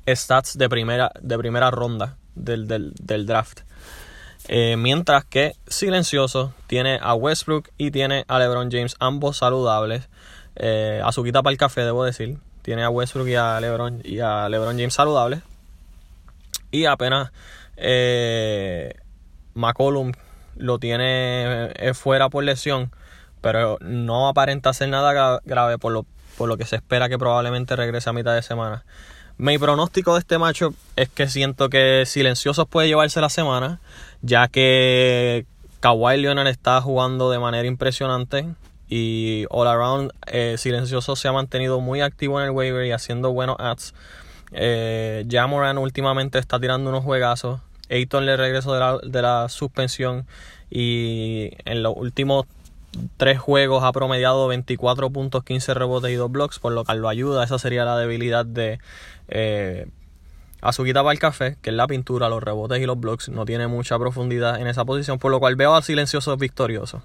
stats 0.07 0.57
de 0.57 0.69
primera, 0.69 1.13
de 1.21 1.39
primera 1.39 1.71
ronda 1.71 2.17
del, 2.35 3.27
draft. 3.27 3.61
Eh, 4.49 4.77
mientras 4.77 5.25
que 5.25 5.55
Silencioso 5.67 6.55
tiene 6.67 6.99
a 7.01 7.15
Westbrook 7.15 7.69
y 7.77 7.91
tiene 7.91 8.25
a 8.29 8.39
LeBron 8.39 8.71
James, 8.71 8.97
ambos 8.99 9.39
saludables. 9.39 10.09
Eh, 10.57 11.01
a 11.05 11.13
su 11.13 11.23
quita 11.23 11.43
para 11.43 11.53
el 11.53 11.59
café, 11.59 11.83
debo 11.83 12.05
decir. 12.05 12.39
Tiene 12.63 12.85
a 12.85 12.91
Westbrook 12.91 13.29
y 13.29 13.35
a 13.35 13.61
LeBron, 13.61 14.01
y 14.05 14.21
a 14.21 14.49
LeBron 14.49 14.77
James 14.77 14.95
saludables. 14.95 15.41
Y 16.71 16.87
apenas 16.87 17.33
eh, 17.77 18.95
McCollum 19.55 20.13
lo 20.57 20.79
tiene 20.79 21.73
eh, 21.75 21.95
fuera 21.95 22.29
por 22.29 22.45
lesión, 22.45 22.93
pero 23.41 23.79
no 23.81 24.29
aparenta 24.29 24.73
ser 24.73 24.89
nada 24.89 25.41
grave 25.45 25.79
por 25.79 25.93
lo, 25.93 26.07
por 26.39 26.49
lo 26.49 26.57
que 26.57 26.65
se 26.65 26.77
espera 26.77 27.09
que 27.09 27.19
probablemente 27.19 27.77
regrese 27.77 28.11
a 28.11 28.13
mitad 28.13 28.35
de 28.35 28.43
semana. 28.43 28.85
Mi 29.39 29.59
pronóstico 29.59 30.15
de 30.15 30.21
este 30.21 30.39
macho 30.39 30.75
es 30.95 31.09
que 31.09 31.27
siento 31.27 31.69
que 31.69 32.05
Silenciosos 32.07 32.69
puede 32.69 32.89
llevarse 32.89 33.21
la 33.21 33.29
semana, 33.29 33.81
ya 34.21 34.47
que 34.49 35.47
Kawhi 35.81 36.19
Leonard 36.19 36.47
está 36.47 36.81
jugando 36.81 37.31
de 37.31 37.39
manera 37.39 37.67
impresionante 37.67 38.47
y 38.95 39.47
all 39.49 39.69
around 39.69 40.13
eh, 40.27 40.57
Silencioso 40.59 41.17
se 41.17 41.27
ha 41.27 41.33
mantenido 41.33 41.81
muy 41.81 42.03
activo 42.03 42.39
en 42.39 42.45
el 42.45 42.51
waiver 42.51 42.85
y 42.85 42.93
haciendo 42.93 43.33
buenos 43.33 43.57
ads. 43.59 43.95
Eh, 44.53 45.25
Jamoran 45.31 45.79
últimamente 45.79 46.39
está 46.39 46.61
tirando 46.61 46.91
unos 46.91 47.03
juegazos. 47.03 47.63
Ayton 47.89 48.27
le 48.27 48.37
regresó 48.37 48.75
de 48.75 48.81
la, 48.81 48.99
de 49.03 49.23
la 49.23 49.49
suspensión 49.49 50.27
y 50.71 51.53
en 51.65 51.83
los 51.83 51.95
últimos 51.97 52.45
tres 53.17 53.39
juegos 53.39 53.83
ha 53.83 53.93
promediado 53.93 54.47
24 54.49 55.09
puntos, 55.09 55.43
15 55.43 55.73
rebotes 55.73 56.11
y 56.11 56.15
2 56.17 56.31
blocks, 56.31 56.59
por 56.59 56.75
lo 56.75 56.85
cual 56.85 56.99
lo 56.99 57.09
ayuda. 57.09 57.45
Esa 57.45 57.59
sería 57.59 57.87
la 57.87 57.97
debilidad 57.97 58.45
de 58.45 58.79
eh, 59.29 59.87
Azuquita 60.61 61.03
para 61.03 61.13
el 61.15 61.19
café, 61.19 61.57
que 61.63 61.71
es 61.71 61.77
la 61.77 61.87
pintura, 61.87 62.29
los 62.29 62.43
rebotes 62.43 62.79
y 62.79 62.85
los 62.85 63.01
blocks. 63.01 63.31
No 63.31 63.47
tiene 63.47 63.69
mucha 63.69 63.99
profundidad 63.99 64.61
en 64.61 64.67
esa 64.67 64.85
posición, 64.85 65.19
por 65.19 65.31
lo 65.31 65.41
cual 65.41 65.57
veo 65.57 65.75
a 65.75 65.81
Silenciosos 65.81 66.37
victoriosos. 66.37 67.03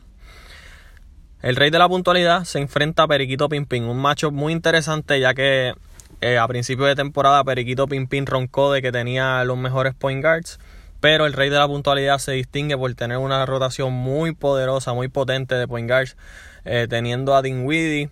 El 1.41 1.55
rey 1.55 1.69
de 1.69 1.79
la 1.79 1.87
puntualidad 1.87 2.43
se 2.45 2.59
enfrenta 2.59 3.03
a 3.03 3.07
Periquito 3.07 3.47
Pimpín, 3.47 3.83
un 3.83 3.97
macho 3.97 4.31
muy 4.31 4.53
interesante 4.53 5.19
ya 5.19 5.33
que 5.33 5.73
eh, 6.21 6.37
a 6.37 6.47
principio 6.47 6.85
de 6.85 6.95
temporada 6.95 7.43
Periquito 7.43 7.87
Pimpín 7.87 8.25
roncó 8.25 8.71
de 8.71 8.81
que 8.81 8.91
tenía 8.91 9.43
los 9.43 9.57
mejores 9.57 9.93
point 9.93 10.23
guards 10.23 10.59
pero 10.99 11.25
el 11.25 11.33
rey 11.33 11.49
de 11.49 11.57
la 11.57 11.67
puntualidad 11.67 12.17
se 12.17 12.31
distingue 12.31 12.77
por 12.77 12.93
tener 12.95 13.17
una 13.17 13.45
rotación 13.45 13.93
muy 13.93 14.33
poderosa, 14.33 14.93
muy 14.93 15.07
potente 15.07 15.55
de 15.55 15.67
point 15.67 15.87
guards, 15.87 16.17
eh, 16.65 16.87
teniendo 16.89 17.35
a 17.35 17.41
Dinwiddie. 17.41 18.09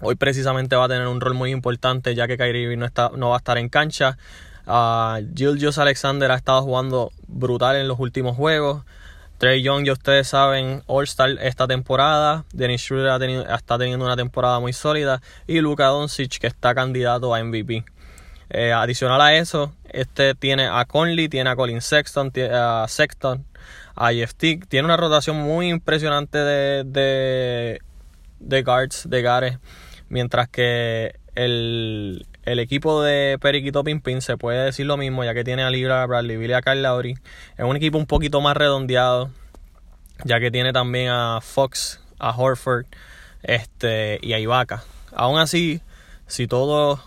Hoy 0.00 0.16
precisamente 0.16 0.76
va 0.76 0.84
a 0.84 0.88
tener 0.88 1.06
un 1.06 1.20
rol 1.20 1.34
muy 1.34 1.50
importante 1.50 2.14
ya 2.14 2.26
que 2.26 2.36
Kyrie 2.36 2.76
no, 2.76 2.84
está, 2.84 3.10
no 3.16 3.30
va 3.30 3.36
a 3.36 3.38
estar 3.38 3.56
en 3.58 3.68
cancha. 3.68 4.18
Uh, 4.66 5.24
Julius 5.36 5.78
Alexander 5.78 6.30
ha 6.30 6.36
estado 6.36 6.62
jugando 6.62 7.12
brutal 7.26 7.76
en 7.76 7.88
los 7.88 7.98
últimos 7.98 8.36
juegos. 8.36 8.84
Trey 9.44 9.60
Young, 9.60 9.84
ya 9.84 9.92
ustedes 9.92 10.28
saben, 10.28 10.82
All-Star 10.86 11.36
esta 11.42 11.66
temporada. 11.66 12.46
Dennis 12.54 12.80
Schroeder 12.80 13.20
está 13.50 13.76
teniendo 13.76 14.02
una 14.02 14.16
temporada 14.16 14.58
muy 14.58 14.72
sólida. 14.72 15.20
Y 15.46 15.60
Luka 15.60 15.84
Doncic, 15.88 16.38
que 16.38 16.46
está 16.46 16.74
candidato 16.74 17.34
a 17.34 17.44
MVP. 17.44 17.84
Eh, 18.48 18.72
adicional 18.72 19.20
a 19.20 19.34
eso, 19.34 19.74
este 19.90 20.34
tiene 20.34 20.66
a 20.68 20.86
Conley, 20.86 21.28
tiene 21.28 21.50
a 21.50 21.56
Colin 21.56 21.82
Sexton, 21.82 22.32
a 22.54 22.86
Sexton, 22.88 23.44
a 23.94 24.12
Jeff 24.14 24.32
Tiene 24.32 24.86
una 24.86 24.96
rotación 24.96 25.36
muy 25.36 25.68
impresionante 25.68 26.38
de, 26.38 26.84
de, 26.84 27.80
de 28.40 28.62
guards, 28.62 29.10
de 29.10 29.20
gares. 29.20 29.58
Mientras 30.08 30.48
que 30.48 31.16
el, 31.34 32.26
el 32.44 32.58
equipo 32.58 33.02
de 33.02 33.38
Periquito 33.40 33.84
Pimpin 33.84 34.20
se 34.20 34.36
puede 34.36 34.64
decir 34.64 34.86
lo 34.86 34.96
mismo, 34.96 35.24
ya 35.24 35.34
que 35.34 35.44
tiene 35.44 35.62
a 35.62 35.70
Libra, 35.70 36.04
Bradley 36.06 36.36
Billy, 36.36 36.52
a 36.52 36.62
Kyle 36.62 36.82
Lowry. 36.82 37.16
Es 37.56 37.64
un 37.64 37.76
equipo 37.76 37.98
un 37.98 38.06
poquito 38.06 38.40
más 38.40 38.56
redondeado, 38.56 39.30
ya 40.24 40.40
que 40.40 40.50
tiene 40.50 40.72
también 40.72 41.10
a 41.10 41.40
Fox, 41.40 42.00
a 42.18 42.30
Horford 42.36 42.86
este, 43.42 44.18
y 44.22 44.34
a 44.34 44.38
Ibaka. 44.38 44.84
Aún 45.14 45.38
así, 45.38 45.80
si 46.26 46.46
todos 46.46 47.00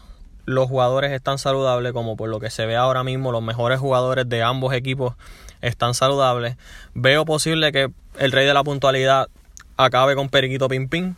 los 0.46 0.70
jugadores 0.70 1.12
están 1.12 1.38
saludables, 1.38 1.94
como 1.94 2.16
por 2.16 2.30
lo 2.30 2.40
que 2.40 2.50
se 2.50 2.66
ve 2.66 2.76
ahora 2.76 3.04
mismo, 3.04 3.32
los 3.32 3.44
mejores 3.44 3.80
jugadores 3.80 4.28
de 4.30 4.42
ambos 4.42 4.74
equipos 4.74 5.16
están 5.62 5.94
saludables. 5.94 6.56
Veo 6.94 7.26
posible 7.26 7.72
que 7.72 7.92
el 8.18 8.32
rey 8.32 8.46
de 8.48 8.54
la 8.54 8.64
puntualidad 8.64 9.28
acabe 9.76 10.16
con 10.16 10.30
Periquito 10.30 10.68
Pimpín. 10.68 11.16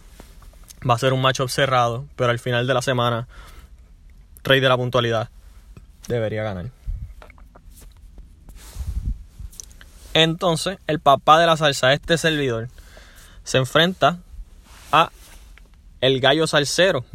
Va 0.90 0.96
a 0.96 0.98
ser 0.98 1.14
un 1.14 1.22
macho 1.22 1.48
cerrado, 1.48 2.06
pero 2.16 2.32
al 2.32 2.40
final 2.40 2.66
de 2.66 2.74
la 2.74 2.82
semana, 2.82 3.28
rey 4.44 4.60
de 4.60 4.70
la 4.70 4.78
puntualidad 4.78 5.30
debería 6.08 6.44
ganar. 6.44 6.66
Entonces, 10.14 10.80
el 10.88 11.00
papá 11.00 11.40
de 11.40 11.46
la 11.46 11.56
salsa, 11.56 11.94
este 11.94 12.18
servidor, 12.18 12.68
se 13.44 13.58
enfrenta 13.58 14.18
a 14.92 15.12
el 16.02 16.20
gallo 16.20 16.48
salsero 16.48 17.06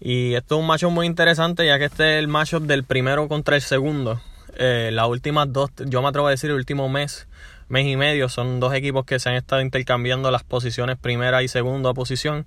y 0.00 0.34
esto 0.34 0.56
es 0.56 0.60
un 0.60 0.66
macho 0.66 0.90
muy 0.90 1.06
interesante 1.06 1.66
ya 1.66 1.78
que 1.78 1.86
este 1.86 2.14
es 2.14 2.18
el 2.18 2.28
matchup 2.28 2.64
del 2.64 2.84
primero 2.84 3.28
contra 3.28 3.56
el 3.56 3.62
segundo. 3.62 4.20
Eh, 4.58 4.90
las 4.92 5.08
últimas 5.08 5.52
dos, 5.52 5.70
yo 5.86 6.02
me 6.02 6.08
atrevo 6.08 6.26
a 6.26 6.30
decir 6.30 6.50
el 6.50 6.56
último 6.56 6.88
mes, 6.88 7.26
mes 7.68 7.86
y 7.86 7.96
medio, 7.96 8.28
son 8.28 8.60
dos 8.60 8.74
equipos 8.74 9.04
que 9.04 9.18
se 9.18 9.28
han 9.28 9.34
estado 9.36 9.62
intercambiando 9.62 10.30
las 10.30 10.44
posiciones 10.44 10.96
primera 10.98 11.42
y 11.42 11.48
segunda 11.48 11.94
posición. 11.94 12.46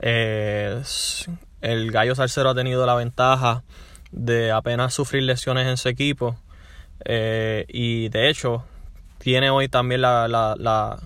Eh, 0.00 0.80
el 1.60 1.90
Gallo 1.90 2.14
Salcero 2.14 2.50
ha 2.50 2.54
tenido 2.54 2.86
la 2.86 2.94
ventaja 2.94 3.62
de 4.12 4.50
apenas 4.50 4.94
sufrir 4.94 5.22
lesiones 5.22 5.66
en 5.66 5.76
su 5.76 5.88
equipo. 5.88 6.38
Eh, 7.04 7.64
y 7.68 8.08
de 8.08 8.28
hecho, 8.28 8.64
tiene 9.18 9.50
hoy 9.50 9.68
también 9.68 10.02
la, 10.02 10.28
la, 10.28 10.54
la, 10.58 10.98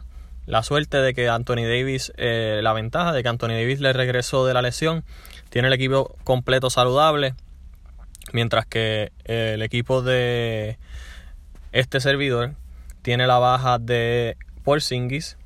la 0.46 0.62
suerte 0.62 0.99
de 0.99 1.14
que 1.14 1.28
Anthony 1.28 1.64
Davis, 1.66 2.12
la 2.16 2.73
ventaja 2.73 3.12
de 3.12 3.23
que 3.23 3.28
Anthony 3.28 3.49
Davis 3.49 3.80
le 3.80 3.92
regresó 3.92 4.46
de 4.46 4.54
la 4.54 4.62
lesión 4.62 5.04
tiene 5.50 5.68
el 5.68 5.75
equipo 5.75 6.16
completo 6.25 6.68
saludable, 6.68 7.34
mientras 8.32 8.66
que 8.66 9.12
el 9.25 9.62
equipo 9.62 10.02
de 10.02 10.78
este 11.70 12.00
servidor 12.00 12.54
tiene 13.02 13.26
la 13.26 13.38
baja 13.38 13.78
de 13.78 14.37
Porzingis 14.64 15.37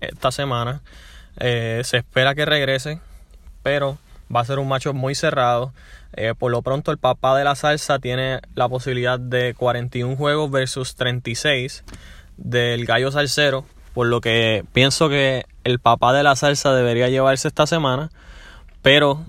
esta 0.00 0.30
semana. 0.30 0.82
Eh, 1.40 1.80
se 1.84 1.96
espera 1.98 2.34
que 2.34 2.44
regrese, 2.44 3.00
pero 3.62 3.98
Va 4.34 4.40
a 4.40 4.44
ser 4.44 4.58
un 4.58 4.68
macho 4.68 4.94
muy 4.94 5.14
cerrado. 5.14 5.72
Eh, 6.12 6.34
por 6.38 6.50
lo 6.50 6.62
pronto 6.62 6.90
el 6.90 6.98
papá 6.98 7.36
de 7.36 7.44
la 7.44 7.54
salsa 7.54 7.98
tiene 7.98 8.40
la 8.54 8.68
posibilidad 8.68 9.18
de 9.18 9.54
41 9.54 10.16
juegos 10.16 10.50
versus 10.50 10.94
36 10.96 11.84
del 12.36 12.84
gallo 12.84 13.10
salsero. 13.10 13.64
Por 13.94 14.06
lo 14.06 14.20
que 14.20 14.64
pienso 14.72 15.08
que 15.08 15.44
el 15.64 15.78
papá 15.80 16.12
de 16.12 16.22
la 16.22 16.36
salsa 16.36 16.74
debería 16.74 17.08
llevarse 17.08 17.48
esta 17.48 17.66
semana. 17.66 18.10
Pero 18.82 19.24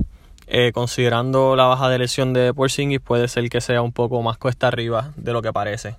eh, 0.47 0.71
considerando 0.73 1.55
la 1.55 1.65
baja 1.65 1.89
de 1.89 1.99
lesión 1.99 2.33
de 2.33 2.53
Porzingis 2.53 2.99
puede 2.99 3.27
ser 3.27 3.49
que 3.49 3.61
sea 3.61 3.81
un 3.81 3.91
poco 3.91 4.21
más 4.21 4.37
cuesta 4.37 4.67
arriba 4.67 5.11
de 5.15 5.31
lo 5.31 5.41
que 5.41 5.53
parece. 5.53 5.95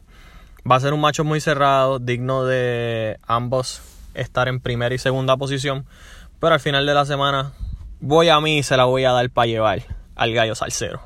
Va 0.68 0.76
a 0.76 0.80
ser 0.80 0.92
un 0.92 1.00
macho 1.00 1.24
muy 1.24 1.40
cerrado, 1.40 1.98
digno 1.98 2.44
de 2.44 3.18
ambos 3.26 3.80
estar 4.14 4.48
en 4.48 4.60
primera 4.60 4.94
y 4.94 4.98
segunda 4.98 5.36
posición. 5.36 5.86
Pero 6.40 6.54
al 6.54 6.60
final 6.60 6.84
de 6.86 6.94
la 6.94 7.04
semana 7.04 7.52
voy 8.00 8.28
a 8.28 8.40
mí 8.40 8.58
y 8.58 8.62
se 8.62 8.76
la 8.76 8.84
voy 8.84 9.04
a 9.04 9.12
dar 9.12 9.30
para 9.30 9.46
llevar 9.46 9.82
al 10.16 10.32
gallo 10.32 10.54
salsero. 10.54 11.00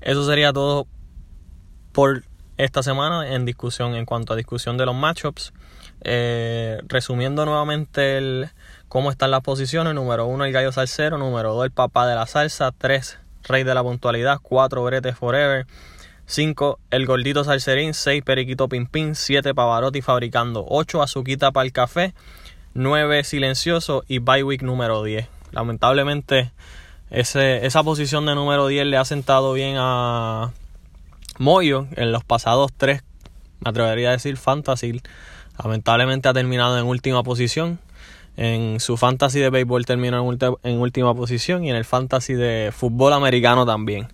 Eso 0.00 0.24
sería 0.26 0.52
todo 0.52 0.86
por 1.92 2.22
esta 2.56 2.82
semana 2.82 3.34
en 3.34 3.44
discusión 3.44 3.94
en 3.94 4.04
cuanto 4.04 4.32
a 4.32 4.36
discusión 4.36 4.76
de 4.76 4.86
los 4.86 4.94
matchups. 4.94 5.52
Eh, 6.02 6.80
resumiendo 6.86 7.44
nuevamente 7.44 8.18
el, 8.18 8.50
cómo 8.88 9.10
están 9.10 9.30
las 9.30 9.42
posiciones. 9.42 9.94
Número 9.94 10.26
uno 10.26 10.44
el 10.44 10.52
gallo 10.52 10.72
salsero. 10.72 11.18
Número 11.18 11.54
dos 11.54 11.64
el 11.64 11.70
papá 11.70 12.06
de 12.06 12.14
la 12.14 12.26
salsa. 12.26 12.72
Tres 12.76 13.18
rey 13.44 13.64
de 13.64 13.74
la 13.74 13.82
puntualidad. 13.82 14.38
Cuatro 14.42 14.84
bretes 14.84 15.16
forever. 15.16 15.66
5. 16.26 16.78
El 16.90 17.06
gordito 17.06 17.44
salserín. 17.44 17.94
6. 17.94 18.22
Periquito 18.22 18.68
Pimpín. 18.68 19.14
7. 19.14 19.54
Pavarotti 19.54 20.02
fabricando. 20.02 20.64
8. 20.68 21.02
Azuquita 21.02 21.52
para 21.52 21.64
el 21.64 21.72
café. 21.72 22.14
9. 22.78 23.24
Silencioso. 23.24 24.04
Y 24.06 24.20
bye 24.20 24.44
week 24.44 24.62
número 24.62 25.02
10. 25.02 25.26
Lamentablemente, 25.50 26.52
ese, 27.10 27.66
esa 27.66 27.82
posición 27.82 28.24
de 28.26 28.34
número 28.34 28.68
10 28.68 28.86
le 28.86 28.96
ha 28.96 29.04
sentado 29.04 29.52
bien 29.52 29.76
a 29.78 30.52
Moyo 31.38 31.86
en 31.96 32.12
los 32.12 32.22
pasados 32.22 32.70
3. 32.76 33.02
Me 33.60 33.70
atrevería 33.70 34.10
a 34.10 34.12
decir 34.12 34.36
fantasy. 34.36 35.02
Lamentablemente 35.62 36.28
ha 36.28 36.32
terminado 36.32 36.78
en 36.78 36.86
última 36.86 37.24
posición. 37.24 37.80
En 38.36 38.78
su 38.78 38.96
fantasy 38.96 39.40
de 39.40 39.50
béisbol 39.50 39.84
terminó 39.84 40.18
en, 40.62 40.78
última 40.78 41.12
posición 41.14 41.64
y 41.64 41.70
en 41.70 41.76
el 41.76 41.84
fantasy 41.84 42.34
de 42.34 42.72
fútbol 42.72 43.12
americano 43.12 43.66
también. 43.66 44.06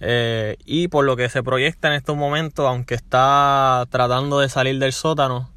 Eh, 0.00 0.56
y 0.64 0.88
por 0.88 1.04
lo 1.04 1.16
que 1.16 1.28
se 1.28 1.42
proyecta 1.42 1.88
en 1.88 1.94
estos 1.94 2.16
momentos, 2.16 2.66
aunque 2.66 2.94
está 2.94 3.86
tratando 3.90 4.40
de 4.40 4.48
salir 4.48 4.78
del 4.78 4.94
sótano 4.94 5.50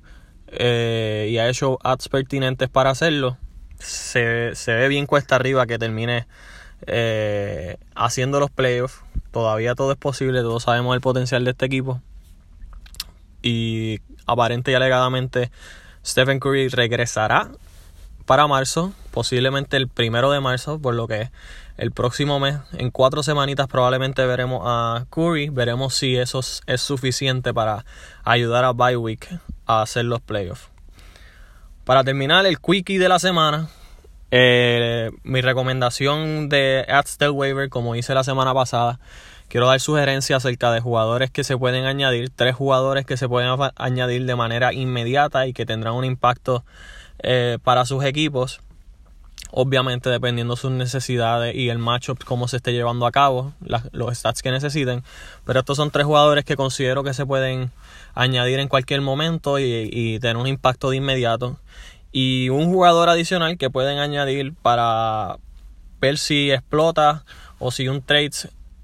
eh, 0.57 1.27
y 1.29 1.37
ha 1.37 1.49
hecho 1.49 1.79
ads 1.83 2.09
pertinentes 2.09 2.69
para 2.69 2.89
hacerlo, 2.89 3.37
se, 3.79 4.53
ve 4.67 4.87
bien 4.87 5.05
cuesta 5.05 5.35
arriba 5.35 5.65
que 5.67 5.77
termine 5.77 6.27
eh, 6.87 7.77
haciendo 7.95 8.39
los 8.39 8.51
playoffs. 8.51 9.01
Todavía 9.31 9.75
todo 9.75 9.91
es 9.91 9.97
posible, 9.97 10.41
todos 10.41 10.63
sabemos 10.63 10.95
el 10.95 11.01
potencial 11.01 11.43
de 11.43 11.51
este 11.51 11.65
equipo. 11.65 12.01
Y 13.41 13.99
aparente 14.25 14.71
y 14.71 14.75
alegadamente 14.75 15.51
Stephen 16.05 16.39
Curry 16.39 16.69
regresará 16.69 17.51
para 18.25 18.47
marzo, 18.47 18.93
posiblemente 19.11 19.77
el 19.77 19.87
primero 19.87 20.31
de 20.31 20.39
marzo, 20.39 20.79
por 20.79 20.93
lo 20.93 21.07
que 21.07 21.29
el 21.77 21.91
próximo 21.91 22.39
mes, 22.39 22.57
en 22.73 22.91
cuatro 22.91 23.23
semanitas 23.23 23.67
probablemente 23.67 24.25
veremos 24.25 24.61
a 24.63 25.05
Curry, 25.09 25.49
veremos 25.49 25.95
si 25.95 26.17
eso 26.17 26.39
es 26.39 26.81
suficiente 26.81 27.53
para 27.53 27.85
ayudar 28.23 28.63
a 28.63 28.73
Bye 28.73 28.97
Week 28.97 29.27
a 29.65 29.81
hacer 29.81 30.05
los 30.05 30.21
playoffs. 30.21 30.69
Para 31.83 32.03
terminar 32.03 32.45
el 32.45 32.59
quickie 32.59 32.97
de 32.97 33.09
la 33.09 33.19
semana, 33.19 33.69
eh, 34.31 35.11
mi 35.23 35.41
recomendación 35.41 36.47
de 36.47 36.85
Adstel 36.87 37.31
Waiver, 37.31 37.69
como 37.69 37.95
hice 37.95 38.13
la 38.13 38.23
semana 38.23 38.53
pasada, 38.53 38.99
quiero 39.47 39.67
dar 39.67 39.79
sugerencias 39.79 40.37
acerca 40.37 40.71
de 40.71 40.79
jugadores 40.79 41.29
que 41.29 41.43
se 41.43 41.57
pueden 41.57 41.85
añadir, 41.85 42.29
tres 42.29 42.55
jugadores 42.55 43.05
que 43.05 43.17
se 43.17 43.27
pueden 43.27 43.49
añadir 43.75 44.25
de 44.25 44.35
manera 44.35 44.73
inmediata 44.73 45.45
y 45.45 45.53
que 45.53 45.65
tendrán 45.65 45.93
un 45.93 46.05
impacto 46.05 46.63
eh, 47.23 47.57
para 47.63 47.85
sus 47.85 48.03
equipos. 48.03 48.59
Obviamente 49.55 50.09
dependiendo 50.09 50.55
sus 50.55 50.71
necesidades 50.71 51.55
y 51.55 51.69
el 51.69 51.77
matchup 51.77 52.23
cómo 52.23 52.47
se 52.47 52.57
esté 52.57 52.73
llevando 52.73 53.05
a 53.05 53.11
cabo, 53.11 53.53
los 53.91 54.17
stats 54.17 54.41
que 54.41 54.51
necesiten. 54.51 55.03
Pero 55.45 55.59
estos 55.59 55.77
son 55.77 55.91
tres 55.91 56.05
jugadores 56.05 56.43
que 56.43 56.55
considero 56.55 57.03
que 57.03 57.13
se 57.13 57.25
pueden 57.25 57.71
añadir 58.15 58.59
en 58.59 58.67
cualquier 58.67 59.01
momento 59.01 59.59
y, 59.59 60.19
tener 60.19 60.37
un 60.37 60.47
impacto 60.47 60.89
de 60.89 60.97
inmediato. 60.97 61.57
Y 62.11 62.49
un 62.49 62.65
jugador 62.65 63.09
adicional 63.09 63.57
que 63.57 63.69
pueden 63.69 63.99
añadir 63.99 64.53
para 64.61 65.37
ver 66.01 66.17
si 66.17 66.51
explota 66.51 67.23
o 67.59 67.71
si 67.71 67.87
un 67.87 68.01
trade 68.01 68.31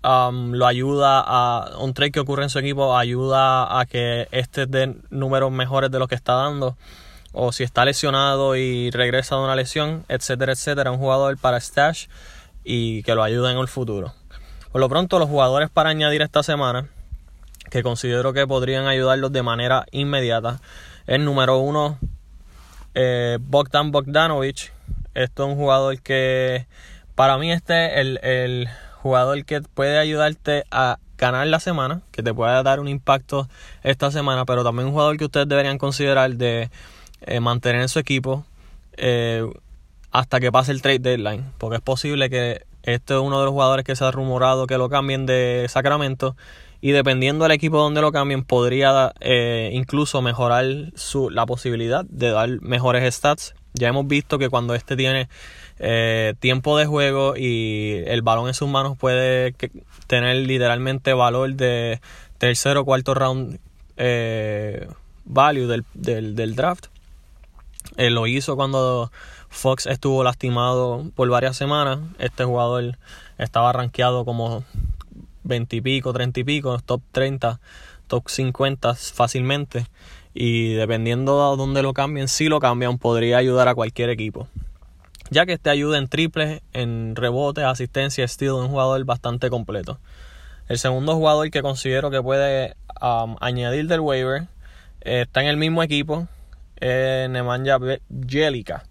um, 0.04 0.54
lo 0.54 0.66
ayuda 0.66 1.24
a 1.26 1.78
un 1.80 1.94
trade 1.94 2.12
que 2.12 2.20
ocurre 2.20 2.44
en 2.44 2.50
su 2.50 2.60
equipo 2.60 2.98
ayuda 2.98 3.80
a 3.80 3.86
que 3.86 4.28
este 4.32 4.66
dé 4.66 4.96
números 5.10 5.52
mejores 5.52 5.92
de 5.92 6.00
lo 6.00 6.08
que 6.08 6.16
está 6.16 6.34
dando 6.34 6.78
o 7.32 7.52
si 7.52 7.64
está 7.64 7.86
lesionado 7.86 8.56
y 8.56 8.92
regresa 8.92 9.36
de 9.36 9.44
una 9.44 9.56
lesión, 9.56 10.06
etcétera, 10.08 10.54
etcétera, 10.54 10.92
un 10.92 10.98
jugador 10.98 11.38
para 11.38 11.60
stash 11.60 12.08
y 12.64 13.04
que 13.04 13.16
lo 13.16 13.24
ayude 13.24 13.52
en 13.52 13.58
el 13.58 13.68
futuro. 13.68 14.14
Por 14.72 14.82
lo 14.82 14.90
pronto, 14.90 15.20
los 15.20 15.30
jugadores 15.30 15.70
para 15.70 15.90
añadir 15.90 16.22
esta 16.22 16.44
semana, 16.44 16.90
que 17.70 17.84
considero 17.84 18.34
que 18.34 18.46
podrían 18.48 18.88
ayudarlos 18.88 19.32
de 19.32 19.44
manera 19.44 19.86
inmediata, 19.92 20.60
el 21.08 21.26
número 21.26 21.58
uno, 21.58 21.98
eh, 22.94 23.38
Bogdan 23.42 23.92
Bogdanovic. 23.92 24.72
Esto 25.16 25.44
es 25.44 25.50
un 25.50 25.56
jugador 25.56 26.00
que, 26.02 26.68
para 27.16 27.38
mí, 27.38 27.52
este 27.52 27.88
es 27.88 27.98
el, 27.98 28.20
el 28.24 28.70
jugador 29.02 29.44
que 29.46 29.62
puede 29.62 29.98
ayudarte 29.98 30.66
a 30.72 31.00
ganar 31.18 31.48
la 31.48 31.60
semana, 31.60 32.02
que 32.12 32.24
te 32.24 32.34
puede 32.34 32.62
dar 32.64 32.80
un 32.80 32.88
impacto 32.88 33.48
esta 33.84 34.12
semana, 34.12 34.46
pero 34.46 34.64
también 34.64 34.88
un 34.88 34.94
jugador 34.94 35.18
que 35.18 35.26
ustedes 35.26 35.48
deberían 35.48 35.78
considerar 35.78 36.32
de 36.36 36.70
eh, 37.22 37.40
mantener 37.40 37.82
en 37.82 37.90
su 37.90 38.00
equipo 38.00 38.46
eh, 38.94 39.46
hasta 40.12 40.40
que 40.40 40.52
pase 40.52 40.72
el 40.72 40.82
trade 40.82 41.00
deadline. 41.00 41.46
Porque 41.58 41.78
es 41.78 41.82
posible 41.82 42.30
que 42.30 42.66
este 42.84 43.14
es 43.14 43.20
uno 43.20 43.40
de 43.40 43.46
los 43.46 43.52
jugadores 43.52 43.86
que 43.86 43.96
se 43.96 44.06
ha 44.06 44.12
rumorado 44.12 44.68
que 44.68 44.78
lo 44.78 44.90
cambien 44.90 45.26
de 45.26 45.66
Sacramento. 45.70 46.36
Y 46.82 46.92
dependiendo 46.92 47.44
del 47.44 47.52
equipo 47.52 47.78
donde 47.78 48.02
lo 48.02 48.12
cambien, 48.12 48.44
podría 48.44 49.14
eh, 49.20 49.70
incluso 49.74 50.22
mejorar 50.22 50.66
su, 50.96 51.30
la 51.30 51.46
posibilidad 51.46 52.06
de 52.06 52.32
dar 52.32 52.62
mejores 52.62 53.14
stats. 53.14 53.54
Ya 53.74 53.90
hemos 53.90 54.08
visto 54.08 54.40
que 54.40 54.50
cuando 54.50 54.76
este 54.76 54.96
tiene 54.96 55.30
tiempo 56.40 56.78
de 56.78 56.86
juego 56.86 57.38
y 57.38 58.04
el 58.06 58.22
balón 58.22 58.50
en 58.50 58.54
sus 58.54 58.68
manos 58.68 58.98
puede 58.98 59.54
tener 60.08 60.36
literalmente 60.36 61.14
valor 61.14 61.54
de 61.54 62.02
tercero 62.38 62.82
o 62.82 62.86
cuarto 62.86 63.14
round 63.14 63.60
value 65.30 65.68
del, 65.68 65.86
del, 65.94 66.36
del 66.36 66.56
draft. 66.56 66.88
Él 68.00 68.14
lo 68.14 68.28
hizo 68.28 68.56
cuando 68.56 69.12
Fox 69.50 69.86
estuvo 69.86 70.24
lastimado 70.24 71.12
por 71.16 71.28
varias 71.28 71.58
semanas. 71.58 72.00
Este 72.18 72.46
jugador 72.46 72.98
estaba 73.38 73.74
rankeado 73.74 74.24
como 74.24 74.64
20 75.44 75.76
y 75.76 75.82
pico, 75.82 76.14
30 76.14 76.40
y 76.40 76.44
pico, 76.46 76.80
top 76.80 77.02
30, 77.12 77.60
top 78.08 78.30
50 78.30 78.96
fácilmente. 78.96 79.86
Y 80.34 80.76
dependiendo 80.76 81.52
de 81.52 81.58
dónde 81.58 81.84
lo 81.84 81.94
cambien, 81.94 82.30
si 82.30 82.48
lo 82.48 82.62
cambian, 82.62 83.00
podría 83.00 83.38
ayudar 83.38 83.68
a 83.68 83.76
cualquier 83.76 84.10
equipo. 84.10 84.48
Ya 85.30 85.46
que 85.46 85.52
este 85.52 85.70
ayuda 85.70 85.98
en 85.98 86.08
triples, 86.08 86.62
en 86.72 87.18
rebotes, 87.18 87.66
asistencia, 87.66 88.24
estilo, 88.24 88.62
un 88.62 88.70
jugador 88.70 89.04
bastante 89.04 89.50
completo. 89.50 90.00
El 90.70 90.80
segundo 90.80 91.16
jugador 91.16 91.52
que 91.52 91.62
considero 91.62 92.12
que 92.12 92.22
puede 92.22 92.78
um, 93.02 93.36
añadir 93.42 93.88
del 93.88 94.00
waiver 94.00 94.44
eh, 95.02 95.24
está 95.28 95.42
en 95.42 95.48
el 95.48 95.58
mismo 95.58 95.84
equipo, 95.84 96.30
eh, 96.82 97.28
Nemanja 97.30 97.80
Jelica. 98.28 98.84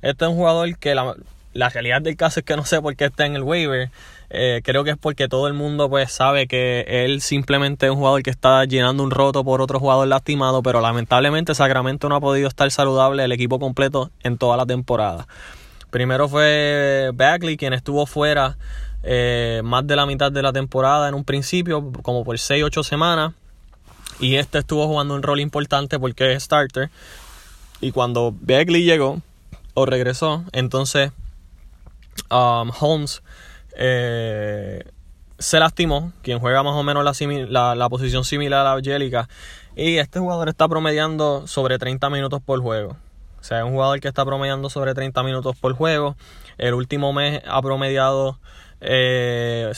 Este 0.00 0.24
es 0.24 0.30
un 0.30 0.36
jugador 0.36 0.76
que 0.78 0.94
la, 0.94 1.68
realidad 1.70 2.02
del 2.02 2.16
caso 2.16 2.40
es 2.40 2.46
que 2.46 2.56
no 2.56 2.64
sé 2.64 2.80
por 2.80 2.96
qué 2.96 3.06
está 3.06 3.26
en 3.26 3.36
el 3.36 3.42
waiver. 3.42 3.90
Eh, 4.30 4.62
creo 4.64 4.82
que 4.82 4.90
es 4.90 4.96
porque 4.96 5.28
todo 5.28 5.46
el 5.46 5.52
mundo 5.52 5.90
pues 5.90 6.10
sabe 6.10 6.46
que 6.46 6.86
él 6.88 7.20
simplemente 7.20 7.86
es 7.86 7.92
un 7.92 7.98
jugador 7.98 8.22
que 8.22 8.30
está 8.30 8.64
llenando 8.64 9.02
un 9.02 9.10
roto 9.10 9.44
por 9.44 9.60
otro 9.60 9.78
jugador 9.78 10.08
lastimado, 10.08 10.62
pero 10.62 10.80
lamentablemente 10.80 11.54
Sacramento 11.54 12.08
no 12.08 12.16
ha 12.16 12.20
podido 12.20 12.48
estar 12.48 12.70
saludable 12.70 13.24
el 13.24 13.32
equipo 13.32 13.58
completo 13.58 14.10
en 14.22 14.38
toda 14.38 14.56
la 14.56 14.64
temporada. 14.64 15.26
Primero 15.90 16.28
fue 16.28 17.10
Bagley 17.12 17.58
quien 17.58 17.74
estuvo 17.74 18.06
fuera 18.06 18.56
eh, 19.02 19.60
más 19.64 19.86
de 19.86 19.96
la 19.96 20.06
mitad 20.06 20.30
de 20.30 20.42
la 20.42 20.52
temporada 20.52 21.08
en 21.08 21.14
un 21.14 21.24
principio, 21.24 21.92
como 22.02 22.24
por 22.24 22.36
6-8 22.36 22.82
semanas. 22.82 23.34
Y 24.20 24.36
este 24.36 24.58
estuvo 24.58 24.86
jugando 24.86 25.14
un 25.14 25.22
rol 25.22 25.40
importante 25.40 25.98
porque 25.98 26.32
es 26.32 26.44
starter. 26.44 26.90
Y 27.82 27.90
cuando 27.90 28.32
Begley 28.40 28.84
llegó 28.84 29.20
o 29.74 29.86
regresó, 29.86 30.44
entonces 30.52 31.10
um, 32.30 32.70
Holmes 32.80 33.22
eh, 33.76 34.84
se 35.40 35.58
lastimó, 35.58 36.12
quien 36.22 36.38
juega 36.38 36.62
más 36.62 36.74
o 36.74 36.84
menos 36.84 37.04
la, 37.04 37.74
la, 37.74 37.88
posición 37.88 38.24
similar 38.24 38.66
a 38.66 38.74
Angélica. 38.74 39.28
Y 39.74 39.96
este 39.96 40.20
jugador 40.20 40.48
está 40.48 40.68
promediando 40.68 41.48
sobre 41.48 41.76
30 41.76 42.08
minutos 42.08 42.40
por 42.40 42.60
juego. 42.60 42.96
O 43.40 43.44
sea, 43.44 43.58
es 43.58 43.64
un 43.64 43.72
jugador 43.72 43.98
que 43.98 44.06
está 44.06 44.24
promediando 44.24 44.70
sobre 44.70 44.94
30 44.94 45.20
minutos 45.24 45.56
por 45.56 45.74
juego. 45.74 46.14
El 46.58 46.74
último 46.74 47.12
mes 47.12 47.42
ha 47.48 47.60
promediado 47.62 48.38
52, 48.82 48.82
eh, 48.82 49.72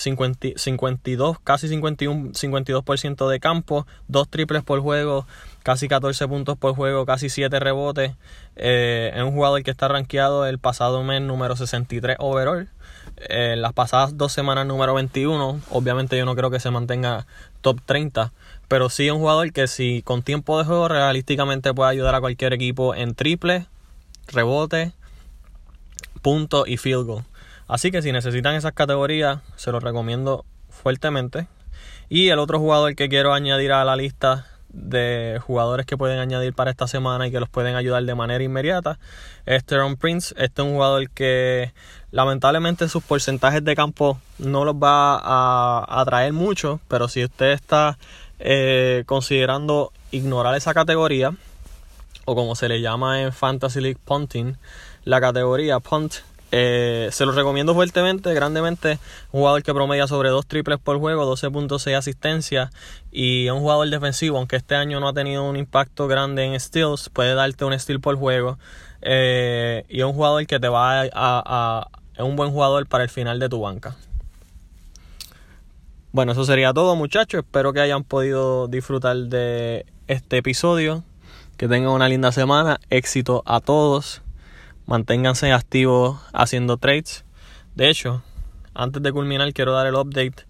casi 1.42 1.68
51, 1.68 2.32
52% 2.32 3.28
de 3.28 3.40
campo, 3.40 3.86
dos 4.08 4.28
triples 4.28 4.62
por 4.62 4.80
juego, 4.80 5.26
casi 5.64 5.88
14 5.88 6.28
puntos 6.28 6.58
por 6.58 6.76
juego, 6.76 7.06
casi 7.06 7.28
7 7.28 7.58
rebotes. 7.58 8.12
Eh, 8.54 9.10
es 9.14 9.22
un 9.22 9.32
jugador 9.32 9.62
que 9.64 9.70
está 9.70 9.88
rankeado 9.88 10.46
el 10.46 10.58
pasado 10.58 11.02
mes 11.02 11.22
número 11.22 11.56
63 11.56 12.18
overall. 12.20 12.68
En 13.16 13.62
las 13.62 13.72
pasadas 13.72 14.16
dos 14.16 14.32
semanas 14.32 14.66
número 14.66 14.94
21. 14.94 15.60
Obviamente 15.70 16.18
yo 16.18 16.26
no 16.26 16.36
creo 16.36 16.50
que 16.50 16.60
se 16.60 16.70
mantenga 16.70 17.26
top 17.62 17.80
30. 17.84 18.32
Pero 18.68 18.90
sí 18.90 19.06
es 19.06 19.12
un 19.12 19.20
jugador 19.20 19.52
que 19.52 19.66
si 19.66 20.02
con 20.02 20.22
tiempo 20.22 20.58
de 20.58 20.66
juego 20.66 20.86
realísticamente 20.86 21.72
puede 21.72 21.90
ayudar 21.90 22.14
a 22.14 22.20
cualquier 22.20 22.52
equipo 22.52 22.94
en 22.94 23.14
triple, 23.14 23.66
rebote, 24.28 24.92
punto 26.20 26.66
y 26.66 26.76
field 26.76 27.06
goal. 27.06 27.24
Así 27.68 27.90
que 27.90 28.02
si 28.02 28.12
necesitan 28.12 28.54
esas 28.54 28.72
categorías, 28.74 29.40
se 29.56 29.72
los 29.72 29.82
recomiendo 29.82 30.44
fuertemente. 30.68 31.46
Y 32.10 32.28
el 32.28 32.38
otro 32.38 32.58
jugador 32.58 32.94
que 32.96 33.08
quiero 33.08 33.32
añadir 33.32 33.72
a 33.72 33.82
la 33.86 33.96
lista 33.96 34.46
de 34.74 35.40
jugadores 35.44 35.86
que 35.86 35.96
pueden 35.96 36.18
añadir 36.18 36.52
para 36.52 36.70
esta 36.70 36.86
semana 36.86 37.26
y 37.26 37.30
que 37.30 37.40
los 37.40 37.48
pueden 37.48 37.76
ayudar 37.76 38.04
de 38.04 38.14
manera 38.14 38.42
inmediata 38.42 38.98
es 39.46 39.64
Teron 39.64 39.96
Prince. 39.96 40.34
Este 40.36 40.62
es 40.62 40.68
un 40.68 40.74
jugador 40.74 41.08
que 41.10 41.72
lamentablemente 42.10 42.88
sus 42.88 43.02
porcentajes 43.02 43.64
de 43.64 43.76
campo 43.76 44.18
no 44.38 44.64
los 44.64 44.74
va 44.74 45.16
a 45.16 46.00
atraer 46.00 46.32
mucho, 46.32 46.80
pero 46.88 47.08
si 47.08 47.24
usted 47.24 47.52
está 47.52 47.98
eh, 48.38 49.04
considerando 49.06 49.92
ignorar 50.10 50.54
esa 50.54 50.74
categoría, 50.74 51.34
o 52.24 52.34
como 52.34 52.54
se 52.56 52.68
le 52.68 52.80
llama 52.80 53.22
en 53.22 53.32
Fantasy 53.32 53.80
League 53.80 54.00
Punting, 54.04 54.56
la 55.04 55.20
categoría 55.20 55.80
Punt 55.80 56.14
eh, 56.52 57.08
se 57.10 57.26
lo 57.26 57.32
recomiendo 57.32 57.74
fuertemente, 57.74 58.32
grandemente. 58.32 58.98
Un 59.32 59.40
jugador 59.40 59.62
que 59.62 59.74
promedia 59.74 60.06
sobre 60.06 60.28
dos 60.28 60.46
triples 60.46 60.78
por 60.78 60.98
juego, 60.98 61.24
12.6 61.36 61.96
asistencias 61.96 62.70
y 63.10 63.48
un 63.48 63.60
jugador 63.60 63.88
defensivo, 63.90 64.38
aunque 64.38 64.56
este 64.56 64.74
año 64.74 65.00
no 65.00 65.08
ha 65.08 65.12
tenido 65.12 65.48
un 65.48 65.56
impacto 65.56 66.06
grande 66.06 66.44
en 66.44 66.58
steals, 66.58 67.08
puede 67.08 67.34
darte 67.34 67.64
un 67.64 67.78
steal 67.78 68.00
por 68.00 68.16
juego. 68.16 68.58
Eh, 69.02 69.84
y 69.88 70.02
un 70.02 70.12
jugador 70.12 70.46
que 70.46 70.58
te 70.58 70.68
va 70.68 71.02
a, 71.02 71.08
a, 71.12 71.88
Es 72.14 72.22
un 72.22 72.36
buen 72.36 72.50
jugador 72.50 72.86
para 72.86 73.04
el 73.04 73.10
final 73.10 73.38
de 73.38 73.48
tu 73.48 73.60
banca. 73.60 73.96
Bueno, 76.12 76.32
eso 76.32 76.44
sería 76.44 76.72
todo, 76.72 76.94
muchachos. 76.94 77.40
Espero 77.40 77.72
que 77.72 77.80
hayan 77.80 78.04
podido 78.04 78.68
disfrutar 78.68 79.16
de 79.16 79.84
este 80.06 80.38
episodio. 80.38 81.02
Que 81.56 81.68
tengan 81.68 81.90
una 81.90 82.08
linda 82.08 82.32
semana. 82.32 82.78
Éxito 82.90 83.42
a 83.46 83.60
todos 83.60 84.23
manténganse 84.86 85.52
activos 85.52 86.20
haciendo 86.32 86.76
trades. 86.76 87.24
De 87.74 87.88
hecho, 87.88 88.22
antes 88.74 89.02
de 89.02 89.12
culminar 89.12 89.52
quiero 89.52 89.72
dar 89.72 89.86
el 89.86 89.94
update. 89.94 90.46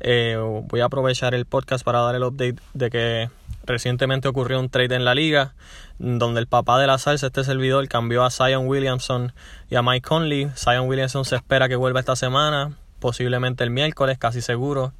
Eh, 0.00 0.36
voy 0.68 0.80
a 0.80 0.86
aprovechar 0.86 1.34
el 1.34 1.46
podcast 1.46 1.84
para 1.84 2.00
dar 2.00 2.14
el 2.14 2.24
update 2.24 2.56
de 2.74 2.90
que 2.90 3.30
recientemente 3.64 4.28
ocurrió 4.28 4.60
un 4.60 4.68
trade 4.68 4.94
en 4.94 5.04
la 5.04 5.14
liga 5.14 5.54
donde 5.98 6.40
el 6.40 6.46
papá 6.46 6.78
de 6.78 6.86
la 6.86 6.98
salsa, 6.98 7.28
este 7.28 7.44
servidor, 7.44 7.86
cambió 7.88 8.24
a 8.24 8.30
Zion 8.30 8.66
Williamson 8.66 9.32
y 9.70 9.76
a 9.76 9.82
Mike 9.82 10.06
Conley. 10.06 10.50
Zion 10.56 10.88
Williamson 10.88 11.24
se 11.24 11.36
espera 11.36 11.68
que 11.68 11.76
vuelva 11.76 12.00
esta 12.00 12.16
semana, 12.16 12.76
posiblemente 12.98 13.64
el 13.64 13.70
miércoles, 13.70 14.18
casi 14.18 14.40
seguro. 14.40 14.92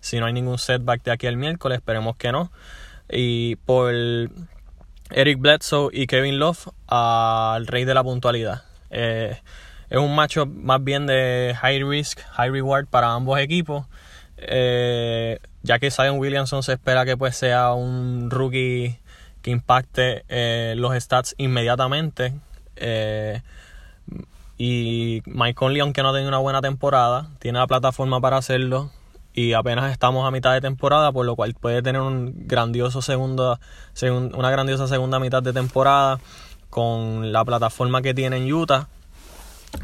Si 0.00 0.18
no 0.18 0.26
hay 0.26 0.32
ningún 0.32 0.58
setback 0.58 1.04
de 1.04 1.12
aquí 1.12 1.26
el 1.26 1.36
miércoles, 1.36 1.78
esperemos 1.78 2.16
que 2.16 2.32
no. 2.32 2.50
Y 3.08 3.56
por 3.56 3.94
Eric 5.12 5.38
Bledsoe 5.38 5.90
y 5.92 6.06
Kevin 6.06 6.38
Love 6.38 6.68
al 6.86 7.66
rey 7.66 7.84
de 7.84 7.94
la 7.94 8.02
puntualidad. 8.02 8.62
Eh, 8.90 9.38
es 9.90 9.98
un 9.98 10.14
macho 10.14 10.46
más 10.46 10.82
bien 10.82 11.06
de 11.06 11.56
high 11.60 11.82
risk, 11.84 12.20
high 12.32 12.50
reward 12.50 12.86
para 12.86 13.12
ambos 13.12 13.38
equipos. 13.38 13.86
Eh, 14.38 15.38
ya 15.62 15.78
que 15.78 15.90
Zion 15.90 16.18
Williamson 16.18 16.62
se 16.62 16.72
espera 16.72 17.04
que 17.04 17.16
pues 17.16 17.36
sea 17.36 17.72
un 17.74 18.30
rookie 18.30 18.98
que 19.42 19.50
impacte 19.50 20.24
eh, 20.28 20.74
los 20.76 20.94
stats 20.94 21.34
inmediatamente. 21.38 22.32
y 24.58 25.22
Mike 25.26 25.54
Conley, 25.54 25.80
aunque 25.80 26.02
no 26.02 26.10
ha 26.10 26.12
tenido 26.12 26.28
una 26.28 26.38
buena 26.38 26.60
temporada, 26.60 27.28
tiene 27.38 27.58
la 27.58 27.66
plataforma 27.66 28.20
para 28.20 28.36
hacerlo 28.38 28.90
y 29.34 29.54
apenas 29.54 29.90
estamos 29.92 30.26
a 30.26 30.30
mitad 30.30 30.52
de 30.52 30.60
temporada, 30.60 31.12
por 31.12 31.24
lo 31.24 31.36
cual 31.36 31.54
puede 31.54 31.82
tener 31.82 32.00
un 32.00 32.46
grandioso 32.46 33.02
segundo, 33.02 33.58
una 34.34 34.50
grandiosa 34.50 34.86
segunda 34.86 35.18
mitad 35.18 35.42
de 35.42 35.52
temporada 35.52 36.20
con 36.70 37.32
la 37.32 37.44
plataforma 37.44 38.02
que 38.02 38.14
tiene 38.14 38.38
en 38.38 38.52
Utah. 38.52 38.88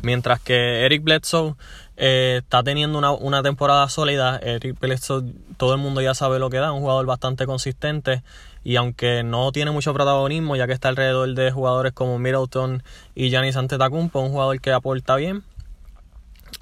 Mientras 0.03 0.41
que 0.41 0.85
Eric 0.85 1.03
Bledsoe 1.03 1.55
eh, 1.97 2.41
está 2.43 2.63
teniendo 2.63 2.99
una, 2.99 3.11
una, 3.13 3.43
temporada 3.43 3.89
sólida. 3.89 4.39
Eric 4.39 4.79
Bledsoe, 4.79 5.25
todo 5.57 5.73
el 5.73 5.81
mundo 5.81 6.03
ya 6.03 6.15
sabe 6.15 6.39
lo 6.39 6.51
que 6.51 6.59
da, 6.59 6.73
un 6.73 6.81
jugador 6.81 7.07
bastante 7.07 7.47
consistente. 7.47 8.23
Y 8.65 8.77
aunque 8.77 9.23
no 9.23 9.51
tiene 9.51 9.71
mucho 9.71 9.95
protagonismo, 9.95 10.57
ya 10.57 10.67
que 10.67 10.75
está 10.75 10.89
alrededor 10.89 11.35
de 11.35 11.51
jugadores 11.51 11.93
como 11.95 12.19
Middleton 12.19 12.83
y 13.15 13.31
Giannis 13.31 13.57
Antetokounmpo, 13.57 14.21
un 14.21 14.31
jugador 14.31 14.61
que 14.61 14.73
aporta 14.73 15.17
bien, 15.17 15.43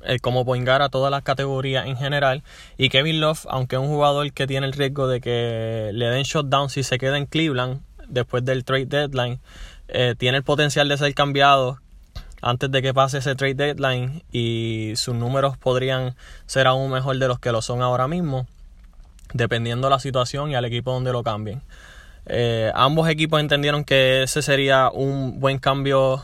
eh, 0.07 0.19
como 0.21 0.45
poingar 0.45 0.83
a 0.83 0.88
todas 0.88 1.11
las 1.11 1.23
categorías 1.23 1.87
en 1.87 1.97
general. 1.97 2.42
Y 2.79 2.88
Kevin 2.88 3.21
Love, 3.21 3.47
aunque 3.49 3.77
es 3.77 3.83
un 3.83 3.88
jugador 3.88 4.33
que 4.33 4.47
tiene 4.47 4.66
el 4.66 4.73
riesgo 4.73 5.09
de 5.09 5.21
que 5.21 5.90
le 5.92 6.07
den 6.07 6.23
shutdown 6.23 6.71
si 6.71 6.83
se 6.83 6.99
queda 6.99 7.19
en 7.19 7.27
Cleveland 7.27 7.83
después 8.09 8.45
del 8.45 8.64
trade 8.64 8.87
deadline, 8.87 9.40
eh, 9.88 10.14
tiene 10.16 10.38
el 10.38 10.45
potencial 10.45 10.88
de 10.88 10.97
ser 10.97 11.14
cambiado 11.14 11.79
antes 12.42 12.71
de 12.71 12.83
que 12.83 12.95
pase 12.95 13.19
ese 13.19 13.35
trade 13.35 13.55
deadline 13.55 14.23
y 14.31 14.92
sus 14.97 15.14
números 15.14 15.57
podrían 15.57 16.14
ser 16.47 16.66
aún 16.66 16.90
mejor 16.90 17.19
de 17.19 17.29
los 17.29 17.38
que 17.38 17.53
lo 17.53 17.62
son 17.62 17.83
ahora 17.83 18.09
mismo, 18.09 18.47
dependiendo 19.33 19.90
la 19.90 19.99
situación 19.99 20.51
y 20.51 20.55
al 20.55 20.64
equipo 20.64 20.92
donde 20.92 21.12
lo 21.12 21.23
cambien. 21.23 21.62
Eh, 22.27 22.73
ambos 22.75 23.09
equipos 23.09 23.40
entendieron 23.40 23.85
que 23.85 24.25
ese 24.25 24.42
sería 24.42 24.90
un 24.90 25.38
buen 25.40 25.59
cambio 25.59 26.23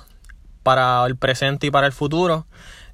para 0.62 1.04
el 1.06 1.16
presente 1.16 1.68
y 1.68 1.70
para 1.70 1.86
el 1.86 1.92
futuro. 1.92 2.46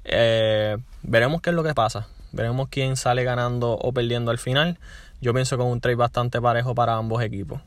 Eh, 0.09 0.77
veremos 1.03 1.41
qué 1.41 1.51
es 1.51 1.55
lo 1.55 1.63
que 1.63 1.73
pasa. 1.73 2.07
Veremos 2.31 2.67
quién 2.69 2.95
sale 2.95 3.23
ganando 3.23 3.73
o 3.73 3.91
perdiendo 3.91 4.31
al 4.31 4.37
final. 4.37 4.77
Yo 5.21 5.33
pienso 5.33 5.57
con 5.57 5.67
un 5.67 5.81
trade 5.81 5.95
bastante 5.95 6.41
parejo 6.41 6.75
para 6.75 6.95
ambos 6.95 7.23
equipos. 7.23 7.61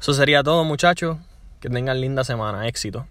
Eso 0.00 0.14
sería 0.14 0.42
todo, 0.42 0.64
muchachos. 0.64 1.18
Que 1.60 1.68
tengan 1.68 2.00
linda 2.00 2.24
semana. 2.24 2.68
Éxito. 2.68 3.06